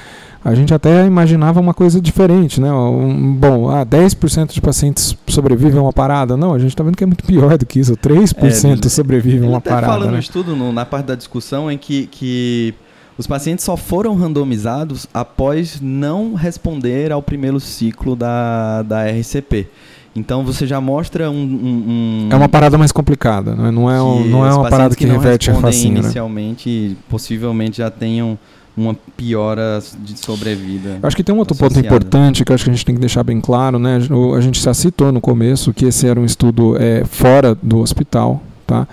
a 0.44 0.55
gente 0.55 0.72
até 0.72 1.05
imaginava 1.05 1.61
uma 1.61 1.74
coisa 1.74 2.01
diferente, 2.01 2.61
né? 2.61 2.72
Um, 2.72 3.35
bom, 3.35 3.70
ah, 3.70 3.85
10% 3.85 4.53
de 4.53 4.61
pacientes 4.61 5.16
sobrevivem 5.27 5.79
a 5.79 5.83
uma 5.83 5.92
parada. 5.92 6.37
Não, 6.37 6.55
a 6.55 6.59
gente 6.59 6.70
está 6.70 6.85
vendo 6.85 6.96
que 6.96 7.03
é 7.03 7.07
muito 7.07 7.24
pior 7.24 7.59
do 7.59 7.66
que 7.66 7.81
isso. 7.81 7.96
3% 7.96 8.85
é, 8.85 8.88
sobrevivem 8.88 9.48
a 9.48 9.51
uma 9.51 9.61
parada. 9.61 9.92
fala 9.92 10.07
né? 10.07 10.12
no 10.12 10.18
estudo, 10.18 10.55
no, 10.55 10.72
na 10.72 10.87
parte 10.87 11.07
da 11.07 11.14
discussão, 11.16 11.70
em 11.70 11.77
que, 11.77 12.07
que 12.07 12.74
os 13.18 13.27
pacientes 13.27 13.64
só 13.64 13.77
foram 13.77 14.14
randomizados 14.14 15.07
após 15.12 15.81
não 15.81 16.35
responder 16.35 17.11
ao 17.11 17.20
primeiro 17.20 17.59
ciclo 17.59 18.14
da, 18.14 18.83
da 18.83 19.07
RCP. 19.11 19.66
Então 20.14 20.44
você 20.44 20.66
já 20.66 20.81
mostra 20.81 21.31
um, 21.31 21.35
um, 21.35 22.27
um 22.27 22.29
é 22.31 22.37
uma 22.37 22.48
parada 22.48 22.79
mais 22.79 22.90
complicada, 22.90 23.55
não 23.55 23.66
é, 23.66 23.70
não 23.70 23.90
é, 23.90 24.03
um, 24.03 24.24
não 24.24 24.46
é 24.46 24.53
uma 24.53 24.68
parada 24.68 24.94
que, 24.94 25.05
que 25.05 25.11
reverte 25.11 25.51
a 25.51 25.55
facinho, 25.55 25.94
né? 25.94 26.01
inicialmente, 26.01 26.88
né? 26.90 26.96
possivelmente 27.09 27.79
já 27.79 27.90
tenham 27.90 28.38
uma 28.79 28.97
piora 29.17 29.83
de 29.99 30.19
sobrevida. 30.19 30.99
Acho 31.03 31.17
que 31.17 31.25
tem 31.25 31.35
um 31.35 31.38
outro 31.38 31.55
associada. 31.55 31.75
ponto 31.75 31.87
importante 31.87 32.45
que 32.45 32.53
acho 32.53 32.64
que 32.64 32.71
a 32.71 32.73
gente 32.73 32.85
tem 32.85 32.95
que 32.95 33.01
deixar 33.01 33.23
bem 33.23 33.41
claro, 33.41 33.79
né? 33.79 33.99
A 34.37 34.41
gente 34.41 34.61
já 34.61 34.73
citou 34.73 35.12
no 35.12 35.21
começo 35.21 35.73
que 35.73 35.87
esse 35.87 36.07
era 36.07 36.19
um 36.19 36.25
estudo 36.25 36.77
é, 36.79 37.05
fora 37.05 37.55
do 37.55 37.79
hospital, 37.79 38.43
tá? 38.67 38.87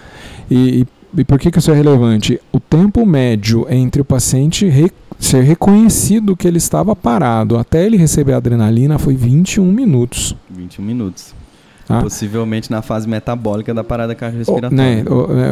E, 0.49 0.81
e 0.81 0.87
e 1.17 1.23
por 1.23 1.39
que, 1.39 1.49
que 1.49 1.59
isso 1.59 1.71
é 1.71 1.73
relevante? 1.73 2.39
O 2.51 2.59
tempo 2.59 3.05
médio 3.05 3.65
entre 3.69 4.01
o 4.01 4.05
paciente 4.05 4.67
re 4.67 4.91
ser 5.17 5.43
reconhecido 5.43 6.35
que 6.35 6.45
ele 6.45 6.57
estava 6.57 6.93
parado 6.93 7.57
até 7.57 7.85
ele 7.85 7.95
receber 7.95 8.33
a 8.33 8.37
adrenalina 8.37 8.99
foi 8.99 9.15
21 9.15 9.71
minutos. 9.71 10.35
21 10.49 10.83
minutos. 10.83 11.33
Ah. 11.87 12.01
Possivelmente 12.01 12.71
na 12.71 12.81
fase 12.81 13.07
metabólica 13.07 13.73
da 13.73 13.83
parada 13.83 14.15
cardiorrespiratória. 14.15 14.75
Né, 14.75 15.03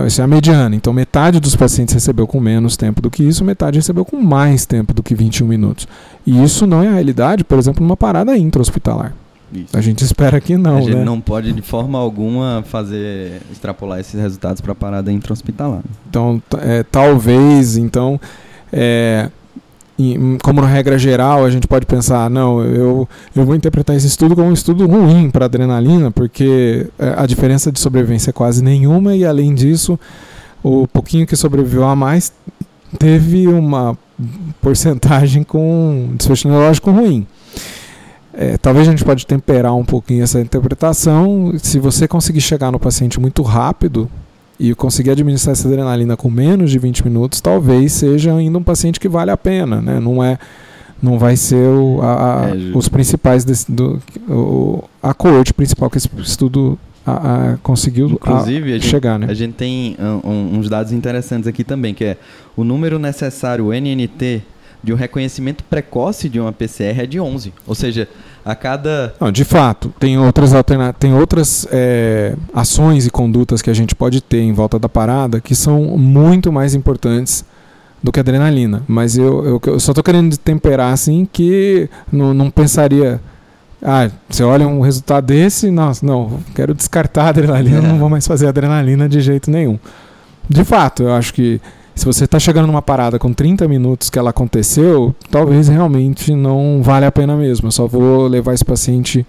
essa 0.06 0.24
é 0.24 0.26
a 0.26 0.28
mediana. 0.28 0.76
Então, 0.76 0.92
metade 0.92 1.40
dos 1.40 1.56
pacientes 1.56 1.94
recebeu 1.94 2.26
com 2.26 2.40
menos 2.40 2.76
tempo 2.76 3.02
do 3.02 3.10
que 3.10 3.24
isso, 3.24 3.44
metade 3.46 3.78
recebeu 3.78 4.04
com 4.04 4.18
mais 4.18 4.66
tempo 4.66 4.94
do 4.94 5.04
que 5.04 5.14
21 5.14 5.48
minutos. 5.48 5.88
E 6.26 6.44
isso 6.44 6.66
não 6.66 6.82
é 6.82 6.88
a 6.88 6.94
realidade, 6.94 7.44
por 7.44 7.60
exemplo, 7.60 7.84
numa 7.84 7.98
parada 7.98 8.36
intra-hospitalar. 8.36 9.14
Isso. 9.54 9.78
A 9.78 9.82
gente 9.82 10.04
espera 10.04 10.42
que 10.42 10.58
não. 10.58 10.78
A 10.78 10.82
gente 10.82 10.96
né? 10.96 11.04
não 11.04 11.22
pode 11.22 11.54
de 11.54 11.62
forma 11.62 12.00
alguma 12.00 12.64
fazer 12.68 13.40
extrapolar 13.52 14.00
esses 14.00 14.20
resultados 14.20 14.60
para 14.62 14.72
a 14.72 14.76
parada 14.76 15.12
intra-hospitalar. 15.12 15.82
Então, 16.10 16.42
é, 16.60 16.82
talvez, 16.82 17.78
então, 17.78 18.20
é, 18.72 19.30
como 20.42 20.62
regra 20.62 20.98
geral, 20.98 21.46
a 21.46 21.50
gente 21.50 21.68
pode 21.68 21.86
pensar, 21.86 22.30
não, 22.30 22.64
eu, 22.64 23.08
eu 23.36 23.46
vou 23.46 23.56
interpretar 23.56 23.96
esse 23.96 24.08
estudo 24.08 24.36
como 24.36 24.50
um 24.50 24.54
estudo 24.54 24.88
ruim 24.88 25.30
para 25.30 25.46
adrenalina, 25.46 26.10
porque 26.10 26.88
é, 26.98 27.14
a 27.16 27.26
diferença 27.26 27.72
de 27.72 27.80
sobrevivência 27.80 28.32
é 28.32 28.34
quase 28.34 28.64
nenhuma 28.64 29.16
e, 29.16 29.24
além 29.24 29.54
disso, 29.54 30.00
o 30.64 30.88
pouquinho 30.88 31.28
que 31.28 31.36
sobreviveu 31.36 31.84
a 31.84 31.96
mais 31.96 32.34
teve 32.98 33.48
uma 33.48 33.98
porcentagem 34.62 35.44
com 35.44 36.14
desfecho 36.18 36.48
neurológico 36.48 36.92
ruim. 36.92 37.28
É, 38.34 38.58
talvez 38.58 38.88
a 38.88 38.92
gente 38.92 39.06
pode 39.06 39.28
temperar 39.28 39.76
um 39.76 39.86
pouquinho 39.86 40.24
essa 40.24 40.40
interpretação. 40.40 41.54
Se 41.62 41.78
você 41.78 42.08
conseguir 42.08 42.42
chegar 42.42 42.72
no 42.72 42.80
paciente 42.80 43.20
muito 43.20 43.44
rápido 43.44 44.10
e 44.60 44.74
conseguir 44.76 45.12
administrar 45.12 45.54
essa 45.54 45.68
adrenalina 45.68 46.16
com 46.16 46.30
menos 46.30 46.72
de 46.72 46.80
20 46.80 47.06
minutos, 47.06 47.42
talvez 47.42 47.92
seja 47.94 48.36
ainda 48.36 48.58
um 48.58 48.64
paciente 48.64 49.00
que 49.00 49.10
vale 49.10 49.32
a 49.32 49.38
pena, 49.38 49.82
né? 49.82 50.00
Não 50.00 50.24
é 50.24 50.38
não 51.02 51.20
vai 51.20 51.36
ser 51.36 51.68
o, 51.68 52.02
a, 52.02 52.46
a, 52.46 52.50
é, 52.50 52.54
os 52.74 52.88
principais 52.88 53.44
desse, 53.44 53.70
do, 53.70 54.02
o, 54.30 54.84
a 55.02 55.14
coorte 55.14 55.54
principal 55.54 55.90
que 55.90 55.98
esse 55.98 56.10
estudo 56.20 56.80
a, 57.06 57.58
conseguiu 57.62 58.12
Inclusive, 58.12 58.80
chegar, 58.80 59.16
gente, 59.16 59.26
né? 59.26 59.32
A 59.32 59.34
gente 59.34 59.54
tem 59.54 59.98
um, 60.24 60.58
uns 60.58 60.70
dados 60.70 60.94
interessantes 60.94 61.46
aqui 61.46 61.64
também, 61.64 61.94
que 61.94 62.06
é 62.06 62.18
o 62.56 62.64
número 62.64 62.98
necessário, 62.98 63.66
o 63.66 63.74
NNT, 63.74 64.42
de 64.82 64.94
um 64.94 64.96
reconhecimento 64.96 65.64
precoce 65.66 66.30
de 66.30 66.40
uma 66.40 66.52
PCR 66.52 67.02
é 67.02 67.06
de 67.06 67.20
11. 67.20 67.54
Ou 67.66 67.76
seja, 67.76 68.08
a 68.46 68.56
cada. 68.56 69.14
Não, 69.20 69.32
de 69.32 69.46
fato, 69.46 69.94
tem 70.00 70.18
outras, 70.18 70.54
alterna... 70.54 70.94
tem 70.94 71.14
outras 71.14 71.68
é, 71.72 72.36
ações 72.54 73.06
e 73.06 73.10
condutas 73.10 73.62
que 73.62 73.70
a 73.70 73.74
gente 73.74 73.96
pode 73.96 74.22
ter 74.22 74.42
em 74.42 74.54
volta 74.54 74.78
da 74.78 74.90
parada 74.90 75.40
que 75.40 75.56
são 75.56 75.98
muito 75.98 76.52
mais 76.52 76.76
importantes 76.76 77.46
do 78.02 78.12
que 78.12 78.20
adrenalina. 78.20 78.84
Mas 78.88 79.18
eu, 79.18 79.46
eu, 79.46 79.62
eu 79.66 79.80
só 79.80 79.94
tô 79.94 80.04
querendo 80.04 80.36
temperar 80.38 80.92
assim 80.92 81.28
que 81.32 81.90
não, 82.12 82.34
não 82.34 82.52
pensaria. 82.52 83.22
Ah, 83.82 84.10
você 84.30 84.44
olha 84.44 84.68
um 84.68 84.82
resultado 84.82 85.26
desse, 85.26 85.70
nossa, 85.70 86.06
não, 86.06 86.40
quero 86.56 86.74
descartar 86.74 87.26
a 87.26 87.30
adrenalina, 87.30 87.82
não 87.82 87.98
vou 87.98 88.10
mais 88.10 88.26
fazer 88.26 88.48
adrenalina 88.48 89.10
de 89.10 89.20
jeito 89.20 89.52
nenhum. 89.52 89.78
De 90.50 90.64
fato, 90.64 91.04
eu 91.04 91.14
acho 91.14 91.34
que 91.34 91.62
se 91.96 92.06
você 92.06 92.26
está 92.26 92.40
chegando 92.40 92.68
numa 92.68 92.82
parada 92.82 93.20
com 93.20 93.32
30 93.32 93.68
minutos 93.68 94.10
que 94.10 94.18
ela 94.18 94.32
aconteceu, 94.32 95.16
talvez 95.30 95.68
realmente 95.68 96.34
não 96.34 96.82
vale 96.82 97.06
a 97.06 97.12
pena 97.12 97.36
mesmo. 97.36 97.68
Eu 97.68 97.72
só 97.72 97.88
vou 97.88 98.28
levar 98.28 98.54
esse 98.54 98.66
paciente 98.66 99.26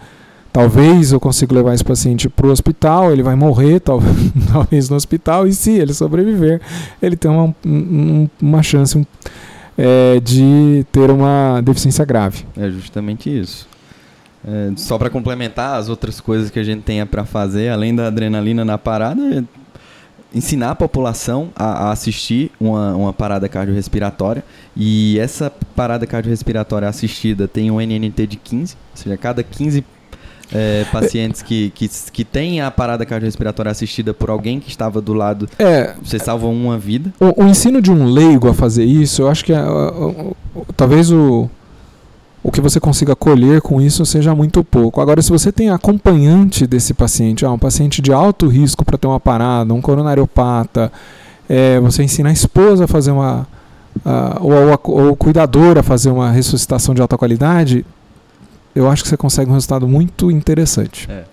Talvez 0.54 1.10
eu 1.10 1.18
consiga 1.18 1.52
levar 1.52 1.74
esse 1.74 1.82
paciente 1.82 2.28
para 2.28 2.46
o 2.46 2.50
hospital, 2.52 3.10
ele 3.10 3.24
vai 3.24 3.34
morrer, 3.34 3.80
talvez, 4.52 4.88
no 4.88 4.94
hospital, 4.94 5.48
e 5.48 5.52
se 5.52 5.72
ele 5.72 5.92
sobreviver, 5.92 6.60
ele 7.02 7.16
tem 7.16 7.28
uma, 7.28 7.52
um, 7.66 8.28
uma 8.40 8.62
chance 8.62 9.04
é, 9.76 10.20
de 10.20 10.86
ter 10.92 11.10
uma 11.10 11.60
deficiência 11.60 12.04
grave. 12.04 12.44
É 12.56 12.70
justamente 12.70 13.28
isso. 13.28 13.66
É, 14.46 14.70
só 14.76 14.96
para 14.96 15.10
complementar 15.10 15.76
as 15.76 15.88
outras 15.88 16.20
coisas 16.20 16.50
que 16.52 16.60
a 16.60 16.64
gente 16.64 16.82
tenha 16.82 17.04
para 17.04 17.24
fazer, 17.24 17.70
além 17.70 17.92
da 17.92 18.06
adrenalina 18.06 18.64
na 18.64 18.78
parada, 18.78 19.44
ensinar 20.34 20.70
a 20.70 20.74
população 20.74 21.50
a, 21.54 21.88
a, 21.88 21.92
assistir 21.92 22.50
uma, 22.60 22.94
uma 22.94 23.12
parada 23.12 23.48
cardiorrespiratória. 23.48 24.44
E 24.76 25.18
essa 25.18 25.52
parada 25.76 26.06
cardiorrespiratória 26.06 26.88
assistida 26.88 27.46
tem 27.46 27.70
um 27.70 27.80
NNT 27.80 28.26
de 28.26 28.36
15, 28.36 28.74
ou 28.74 28.96
seja, 28.96 29.16
cada 29.16 29.42
15 29.42 29.84
é, 30.52 30.84
pacientes 30.92 31.42
que, 31.42 31.70
que, 31.70 31.88
que 31.88 32.24
têm 32.24 32.60
a 32.60 32.70
parada 32.70 33.06
cardiorrespiratória 33.06 33.70
assistida 33.70 34.12
por 34.12 34.30
alguém 34.30 34.60
que 34.60 34.68
estava 34.68 35.00
do 35.00 35.14
lado, 35.14 35.48
é, 35.58 35.94
você 36.02 36.18
salva 36.18 36.46
uma 36.46 36.78
vida. 36.78 37.12
O, 37.18 37.44
o, 37.44 37.48
ensino 37.48 37.80
de 37.80 37.90
um 37.90 38.04
leigo 38.04 38.48
a 38.48 38.54
fazer 38.54 38.84
isso, 38.84 39.22
eu 39.22 39.28
acho 39.28 39.44
que 39.44 39.52
é, 39.52 39.62
talvez 40.76 41.10
o, 41.10 41.48
o 42.44 42.52
que 42.52 42.60
você 42.60 42.78
consiga 42.78 43.16
colher 43.16 43.62
com 43.62 43.80
isso 43.80 44.04
seja 44.04 44.34
muito 44.34 44.62
pouco. 44.62 45.00
Agora, 45.00 45.22
se 45.22 45.30
você 45.30 45.50
tem 45.50 45.70
acompanhante 45.70 46.66
desse 46.66 46.92
paciente, 46.92 47.42
ah, 47.46 47.50
um 47.50 47.58
paciente 47.58 48.02
de 48.02 48.12
alto 48.12 48.48
risco 48.48 48.84
para 48.84 48.98
ter 48.98 49.06
uma 49.06 49.18
parada, 49.18 49.72
um 49.72 49.80
coronariopata, 49.80 50.92
é, 51.48 51.80
você 51.80 52.02
ensina 52.02 52.28
a 52.28 52.32
esposa 52.32 52.84
a 52.84 52.86
fazer 52.86 53.12
uma. 53.12 53.46
Ou, 54.40 54.78
ou, 54.82 55.12
o 55.12 55.16
cuidador 55.16 55.78
a 55.78 55.82
fazer 55.82 56.10
uma 56.10 56.30
ressuscitação 56.30 56.94
de 56.94 57.00
alta 57.00 57.16
qualidade, 57.16 57.86
eu 58.74 58.90
acho 58.90 59.02
que 59.02 59.08
você 59.08 59.16
consegue 59.16 59.50
um 59.50 59.54
resultado 59.54 59.88
muito 59.88 60.30
interessante. 60.30 61.08
É, 61.10 61.24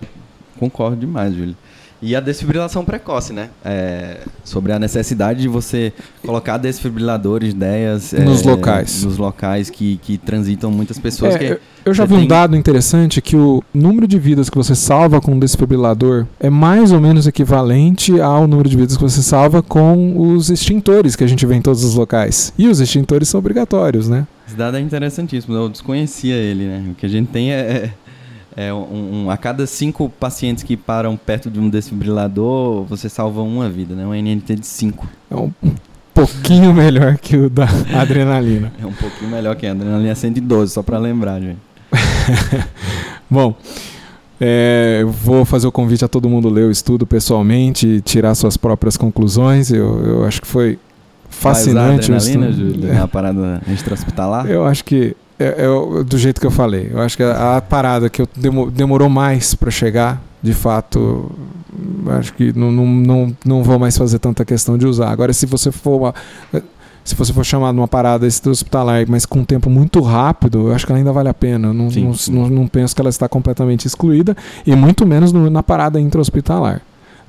concordo 0.58 0.96
demais, 0.96 1.34
Júlio. 1.34 1.56
E 2.02 2.16
a 2.16 2.20
desfibrilação 2.20 2.84
precoce, 2.84 3.32
né? 3.32 3.50
É, 3.64 4.18
sobre 4.44 4.72
a 4.72 4.78
necessidade 4.78 5.40
de 5.40 5.46
você 5.46 5.92
colocar 6.20 6.58
desfibriladores, 6.58 7.52
ideias... 7.52 8.12
Nos 8.12 8.44
é, 8.44 8.50
locais. 8.50 9.04
Nos 9.04 9.18
locais 9.18 9.70
que, 9.70 9.98
que 9.98 10.18
transitam 10.18 10.68
muitas 10.72 10.98
pessoas. 10.98 11.36
É, 11.36 11.60
eu 11.84 11.94
já 11.94 12.04
vi 12.04 12.16
tem... 12.16 12.24
um 12.24 12.26
dado 12.26 12.56
interessante 12.56 13.22
que 13.22 13.36
o 13.36 13.62
número 13.72 14.08
de 14.08 14.18
vidas 14.18 14.50
que 14.50 14.56
você 14.56 14.74
salva 14.74 15.20
com 15.20 15.32
um 15.32 15.38
desfibrilador 15.38 16.26
é 16.40 16.50
mais 16.50 16.90
ou 16.90 17.00
menos 17.00 17.28
equivalente 17.28 18.20
ao 18.20 18.48
número 18.48 18.68
de 18.68 18.76
vidas 18.76 18.96
que 18.96 19.02
você 19.02 19.22
salva 19.22 19.62
com 19.62 20.34
os 20.34 20.50
extintores 20.50 21.14
que 21.14 21.22
a 21.22 21.28
gente 21.28 21.46
vê 21.46 21.54
em 21.54 21.62
todos 21.62 21.84
os 21.84 21.94
locais. 21.94 22.52
E 22.58 22.66
os 22.66 22.80
extintores 22.80 23.28
são 23.28 23.38
obrigatórios, 23.38 24.08
né? 24.08 24.26
Esse 24.46 24.56
dado 24.56 24.76
é 24.76 24.80
interessantíssimo. 24.80 25.54
Eu 25.54 25.68
desconhecia 25.68 26.34
ele, 26.34 26.66
né? 26.66 26.84
O 26.90 26.94
que 26.96 27.06
a 27.06 27.08
gente 27.08 27.28
tem 27.28 27.52
é... 27.52 27.92
é 28.56 28.68
é 28.68 28.74
um, 28.74 29.24
um, 29.24 29.30
a 29.30 29.36
cada 29.36 29.66
cinco 29.66 30.08
pacientes 30.08 30.62
que 30.62 30.76
param 30.76 31.16
perto 31.16 31.50
de 31.50 31.58
um 31.58 31.68
desfibrilador, 31.68 32.84
você 32.84 33.08
salva 33.08 33.42
uma 33.42 33.68
vida, 33.68 33.94
né? 33.94 34.06
Um 34.06 34.14
NNT 34.14 34.56
de 34.56 34.66
5. 34.66 35.08
É 35.30 35.36
um 35.36 35.52
pouquinho 36.14 36.72
melhor 36.72 37.16
que 37.18 37.36
o 37.36 37.50
da 37.50 37.66
adrenalina. 37.94 38.72
É 38.80 38.86
um 38.86 38.92
pouquinho 38.92 39.30
melhor 39.30 39.56
que 39.56 39.66
a 39.66 39.72
adrenalina 39.72 40.14
112, 40.14 40.72
só 40.72 40.82
para 40.82 40.98
lembrar, 40.98 41.40
gente. 41.40 41.58
Bom, 43.30 43.56
é, 44.40 45.04
vou 45.06 45.44
fazer 45.44 45.66
o 45.66 45.72
convite 45.72 46.04
a 46.04 46.08
todo 46.08 46.28
mundo 46.28 46.48
ler 46.48 46.64
o 46.64 46.70
estudo 46.70 47.06
pessoalmente 47.06 47.86
e 47.86 48.00
tirar 48.00 48.34
suas 48.34 48.56
próprias 48.56 48.96
conclusões. 48.96 49.70
Eu, 49.70 50.04
eu 50.04 50.24
acho 50.24 50.40
que 50.40 50.46
foi 50.46 50.78
fascinante. 51.30 52.08
Vai 52.08 52.18
usar 52.18 52.30
adrenalina, 52.30 52.52
Júlio, 52.52 52.90
é. 52.90 52.94
na 52.94 53.08
parada 53.08 53.62
extra-hospitalar? 53.68 54.46
Eu 54.50 54.66
acho 54.66 54.84
que 54.84 55.16
é, 55.42 55.64
é, 55.64 56.04
do 56.04 56.18
jeito 56.18 56.40
que 56.40 56.46
eu 56.46 56.50
falei. 56.50 56.90
Eu 56.92 57.00
acho 57.00 57.16
que 57.16 57.22
a, 57.22 57.56
a 57.56 57.60
parada 57.60 58.08
que 58.08 58.22
eu 58.22 58.28
demorou 58.70 59.08
mais 59.08 59.54
para 59.54 59.70
chegar, 59.70 60.22
de 60.42 60.54
fato, 60.54 61.30
acho 62.18 62.32
que 62.34 62.56
não, 62.56 62.70
não, 62.70 62.86
não, 62.86 63.36
não 63.44 63.62
vou 63.62 63.78
mais 63.78 63.96
fazer 63.96 64.18
tanta 64.18 64.44
questão 64.44 64.76
de 64.78 64.86
usar. 64.86 65.10
Agora, 65.10 65.32
se 65.32 65.46
você 65.46 65.70
for 65.70 65.96
uma, 65.96 66.14
se 67.04 67.14
você 67.14 67.32
for 67.32 67.44
chamado 67.44 67.76
uma 67.76 67.88
parada 67.88 68.26
hospitalar, 68.26 69.04
mas 69.08 69.26
com 69.26 69.40
um 69.40 69.44
tempo 69.44 69.68
muito 69.68 70.00
rápido, 70.00 70.68
eu 70.68 70.74
acho 70.74 70.86
que 70.86 70.92
ela 70.92 70.98
ainda 70.98 71.12
vale 71.12 71.28
a 71.28 71.34
pena. 71.34 71.68
Eu 71.68 71.74
não, 71.74 71.90
sim. 71.90 72.32
não, 72.32 72.48
não, 72.48 72.68
penso 72.68 72.94
que 72.94 73.00
ela 73.00 73.10
está 73.10 73.28
completamente 73.28 73.86
excluída, 73.86 74.36
e 74.66 74.74
muito 74.76 75.06
menos 75.06 75.32
no, 75.32 75.50
na 75.50 75.62
parada 75.62 76.00
intra-hospitalar. 76.00 76.80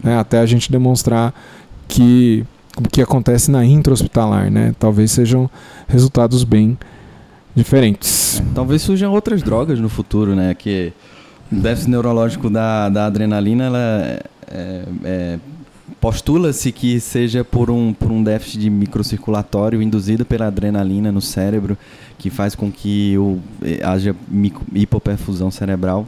Né? 0.04 0.18
Até 0.18 0.40
a 0.40 0.46
gente 0.46 0.72
demonstrar 0.72 1.34
que 1.88 2.46
o 2.78 2.88
que 2.88 3.02
acontece 3.02 3.50
na 3.50 3.66
intra-hospitalar, 3.66 4.52
né? 4.52 4.76
talvez 4.80 5.12
sejam 5.12 5.50
resultados 5.88 6.44
bem 6.44 6.78
diferentes. 7.56 8.40
É, 8.40 8.44
talvez 8.54 8.82
surjam 8.82 9.12
outras 9.12 9.42
drogas 9.42 9.80
no 9.80 9.90
futuro, 9.90 10.36
né? 10.36 10.54
Que 10.54 10.94
o 11.52 11.56
déficit 11.56 11.90
neurológico 11.90 12.50
da, 12.50 12.90
da 12.90 13.06
adrenalina, 13.06 13.66
ela 13.66 13.80
é, 13.80 14.24
é, 14.52 14.86
é, 15.04 15.40
postula-se 16.00 16.72
que 16.72 17.00
seja 17.00 17.44
por 17.44 17.70
um, 17.70 17.94
por 17.94 18.12
um 18.12 18.24
déficit 18.24 18.60
de 18.60 18.70
microcirculatório 18.70 19.82
induzido 19.82 20.26
pela 20.26 20.48
adrenalina 20.48 21.12
no 21.12 21.22
cérebro, 21.22 21.78
que 22.18 22.30
faz 22.30 22.56
com 22.56 22.72
que 22.72 23.18
o, 23.18 23.40
eh, 23.62 23.80
haja 23.84 24.16
hipoperfusão 24.74 25.52
cerebral. 25.52 26.08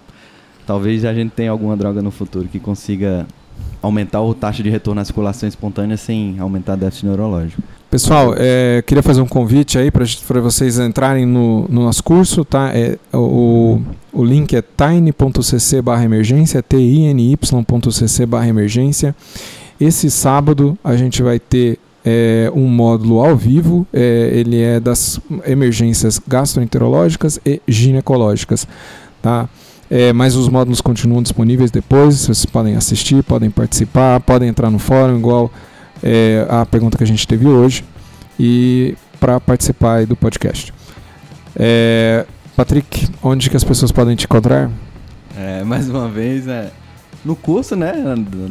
Talvez 0.65 1.05
a 1.05 1.13
gente 1.13 1.31
tenha 1.31 1.51
alguma 1.51 1.77
droga 1.77 2.01
no 2.01 2.09
futuro 2.09 2.47
que 2.47 2.59
consiga 2.59 3.27
aumentar 3.81 4.19
a 4.19 4.33
taxa 4.33 4.63
de 4.63 4.69
retorno 4.69 4.99
à 4.99 5.05
circulação 5.05 5.47
espontânea 5.47 5.97
sem 5.97 6.39
aumentar 6.39 6.75
déficit 6.75 7.05
neurológico. 7.05 7.61
Pessoal, 7.95 8.35
é, 8.37 8.83
queria 8.85 9.01
fazer 9.01 9.21
um 9.21 9.25
convite 9.25 9.77
aí 9.77 9.89
para 9.89 10.41
vocês 10.41 10.77
entrarem 10.79 11.25
no, 11.25 11.65
no, 11.69 11.83
nosso 11.83 12.03
curso, 12.03 12.43
tá? 12.43 12.69
É, 12.73 12.97
o, 13.13 13.79
o 14.11 14.21
link 14.21 14.53
é 14.53 14.61
tiny.cc 14.61 15.81
barra 15.81 16.03
emergência, 16.03 16.61
tiny.cc 16.61 18.25
barra 18.25 18.49
emergência. 18.49 19.15
Esse 19.79 20.11
sábado 20.11 20.77
a 20.83 20.97
gente 20.97 21.23
vai 21.23 21.39
ter 21.39 21.79
é, 22.03 22.51
um 22.53 22.67
módulo 22.67 23.23
ao 23.23 23.33
vivo, 23.37 23.87
é, 23.93 24.29
ele 24.33 24.61
é 24.61 24.77
das 24.77 25.17
emergências 25.45 26.19
gastroenterológicas 26.27 27.39
e 27.45 27.61
ginecológicas, 27.65 28.67
tá? 29.21 29.47
É, 29.89 30.11
mas 30.11 30.35
os 30.35 30.49
módulos 30.49 30.81
continuam 30.81 31.23
disponíveis 31.23 31.71
depois, 31.71 32.25
vocês 32.25 32.45
podem 32.45 32.75
assistir, 32.75 33.23
podem 33.23 33.49
participar, 33.49 34.19
podem 34.19 34.49
entrar 34.49 34.69
no 34.69 34.79
fórum, 34.79 35.17
igual 35.17 35.49
é, 36.05 36.45
a 36.47 36.63
pergunta 36.67 36.99
que 36.99 37.03
a 37.03 37.07
gente 37.07 37.27
teve 37.27 37.47
hoje 37.47 37.83
e 38.39 38.95
para 39.19 39.39
participar 39.39 40.05
do 40.05 40.15
podcast. 40.15 40.71
É, 41.55 42.27
Patrick, 42.55 43.09
onde 43.23 43.49
que 43.49 43.57
as 43.57 43.63
pessoas 43.63 43.91
podem 43.91 44.15
te 44.15 44.25
encontrar? 44.25 44.69
É, 45.35 45.63
mais 45.63 45.89
uma 45.89 46.07
vez, 46.07 46.47
é, 46.47 46.71
no 47.23 47.35
curso, 47.35 47.75
né, 47.75 47.93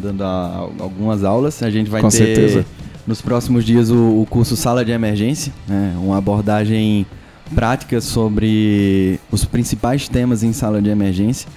dando 0.03 0.25
algumas 0.25 1.23
aulas, 1.23 1.63
a 1.63 1.71
gente 1.71 1.89
vai 1.89 2.01
Com 2.03 2.09
ter 2.09 2.17
certeza. 2.17 2.67
nos 3.07 3.23
próximos 3.23 3.65
dias 3.65 3.89
o, 3.89 4.21
o, 4.21 4.27
curso 4.29 4.57
Sala 4.57 4.85
de 4.85 4.91
Emergência, 4.91 5.53
né, 5.69 5.95
uma 5.97 6.19
abordagem 6.19 7.07
prática 7.55 8.01
sobre 8.01 9.21
os 9.31 9.45
principais 9.45 10.09
temas 10.09 10.43
em 10.43 10.53
sala 10.53 10.83
de 10.83 10.91
emergência, 10.91 11.49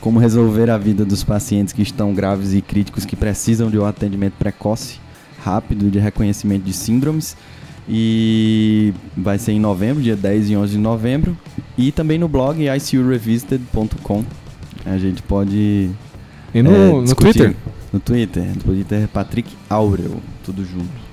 como 0.00 0.18
resolver 0.18 0.68
a 0.68 0.76
vida 0.76 1.04
dos 1.04 1.24
pacientes 1.24 1.72
que 1.72 1.82
estão 1.82 2.12
graves 2.12 2.52
e 2.52 2.60
críticos 2.60 3.06
que 3.06 3.16
precisam 3.16 3.70
de 3.70 3.78
um 3.78 3.86
atendimento 3.86 4.34
precoce 4.38 5.05
rápido 5.46 5.88
de 5.88 6.00
reconhecimento 6.00 6.64
de 6.64 6.72
síndromes. 6.72 7.36
E 7.88 8.92
vai 9.16 9.38
ser 9.38 9.52
em 9.52 9.60
novembro, 9.60 10.02
dia 10.02 10.16
10 10.16 10.50
e 10.50 10.56
11 10.56 10.72
de 10.72 10.78
novembro. 10.78 11.36
E 11.78 11.92
também 11.92 12.18
no 12.18 12.26
blog 12.26 12.60
icurevisited.com. 12.66 14.24
A 14.84 14.98
gente 14.98 15.22
pode. 15.22 15.90
E 16.52 16.62
no, 16.62 16.74
é, 16.74 16.90
no 16.90 17.14
Twitter? 17.14 17.54
No 17.92 18.00
Twitter. 18.00 18.44
No 18.44 18.62
Twitter 18.62 19.02
é 19.04 19.06
Patrick 19.06 19.56
Aurel, 19.70 20.20
tudo 20.44 20.64
junto. 20.64 21.06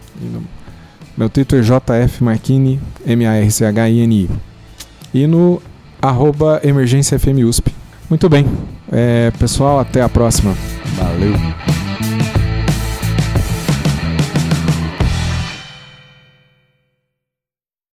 Meu 1.15 1.29
Twitter 1.29 1.59
é 1.59 1.61
JF 1.61 2.23
Marchini, 2.23 2.79
M-A-R-C-H-I-N-I. 3.05 4.29
E 5.13 5.27
no 5.27 5.61
arroba 6.01 6.59
emergência 6.63 7.19
FM 7.19 7.45
USP. 7.47 7.71
Muito 8.09 8.27
bem. 8.27 8.45
É, 8.91 9.31
pessoal, 9.37 9.79
até 9.79 10.01
a 10.01 10.09
próxima. 10.09 10.55
Valeu. 10.97 11.72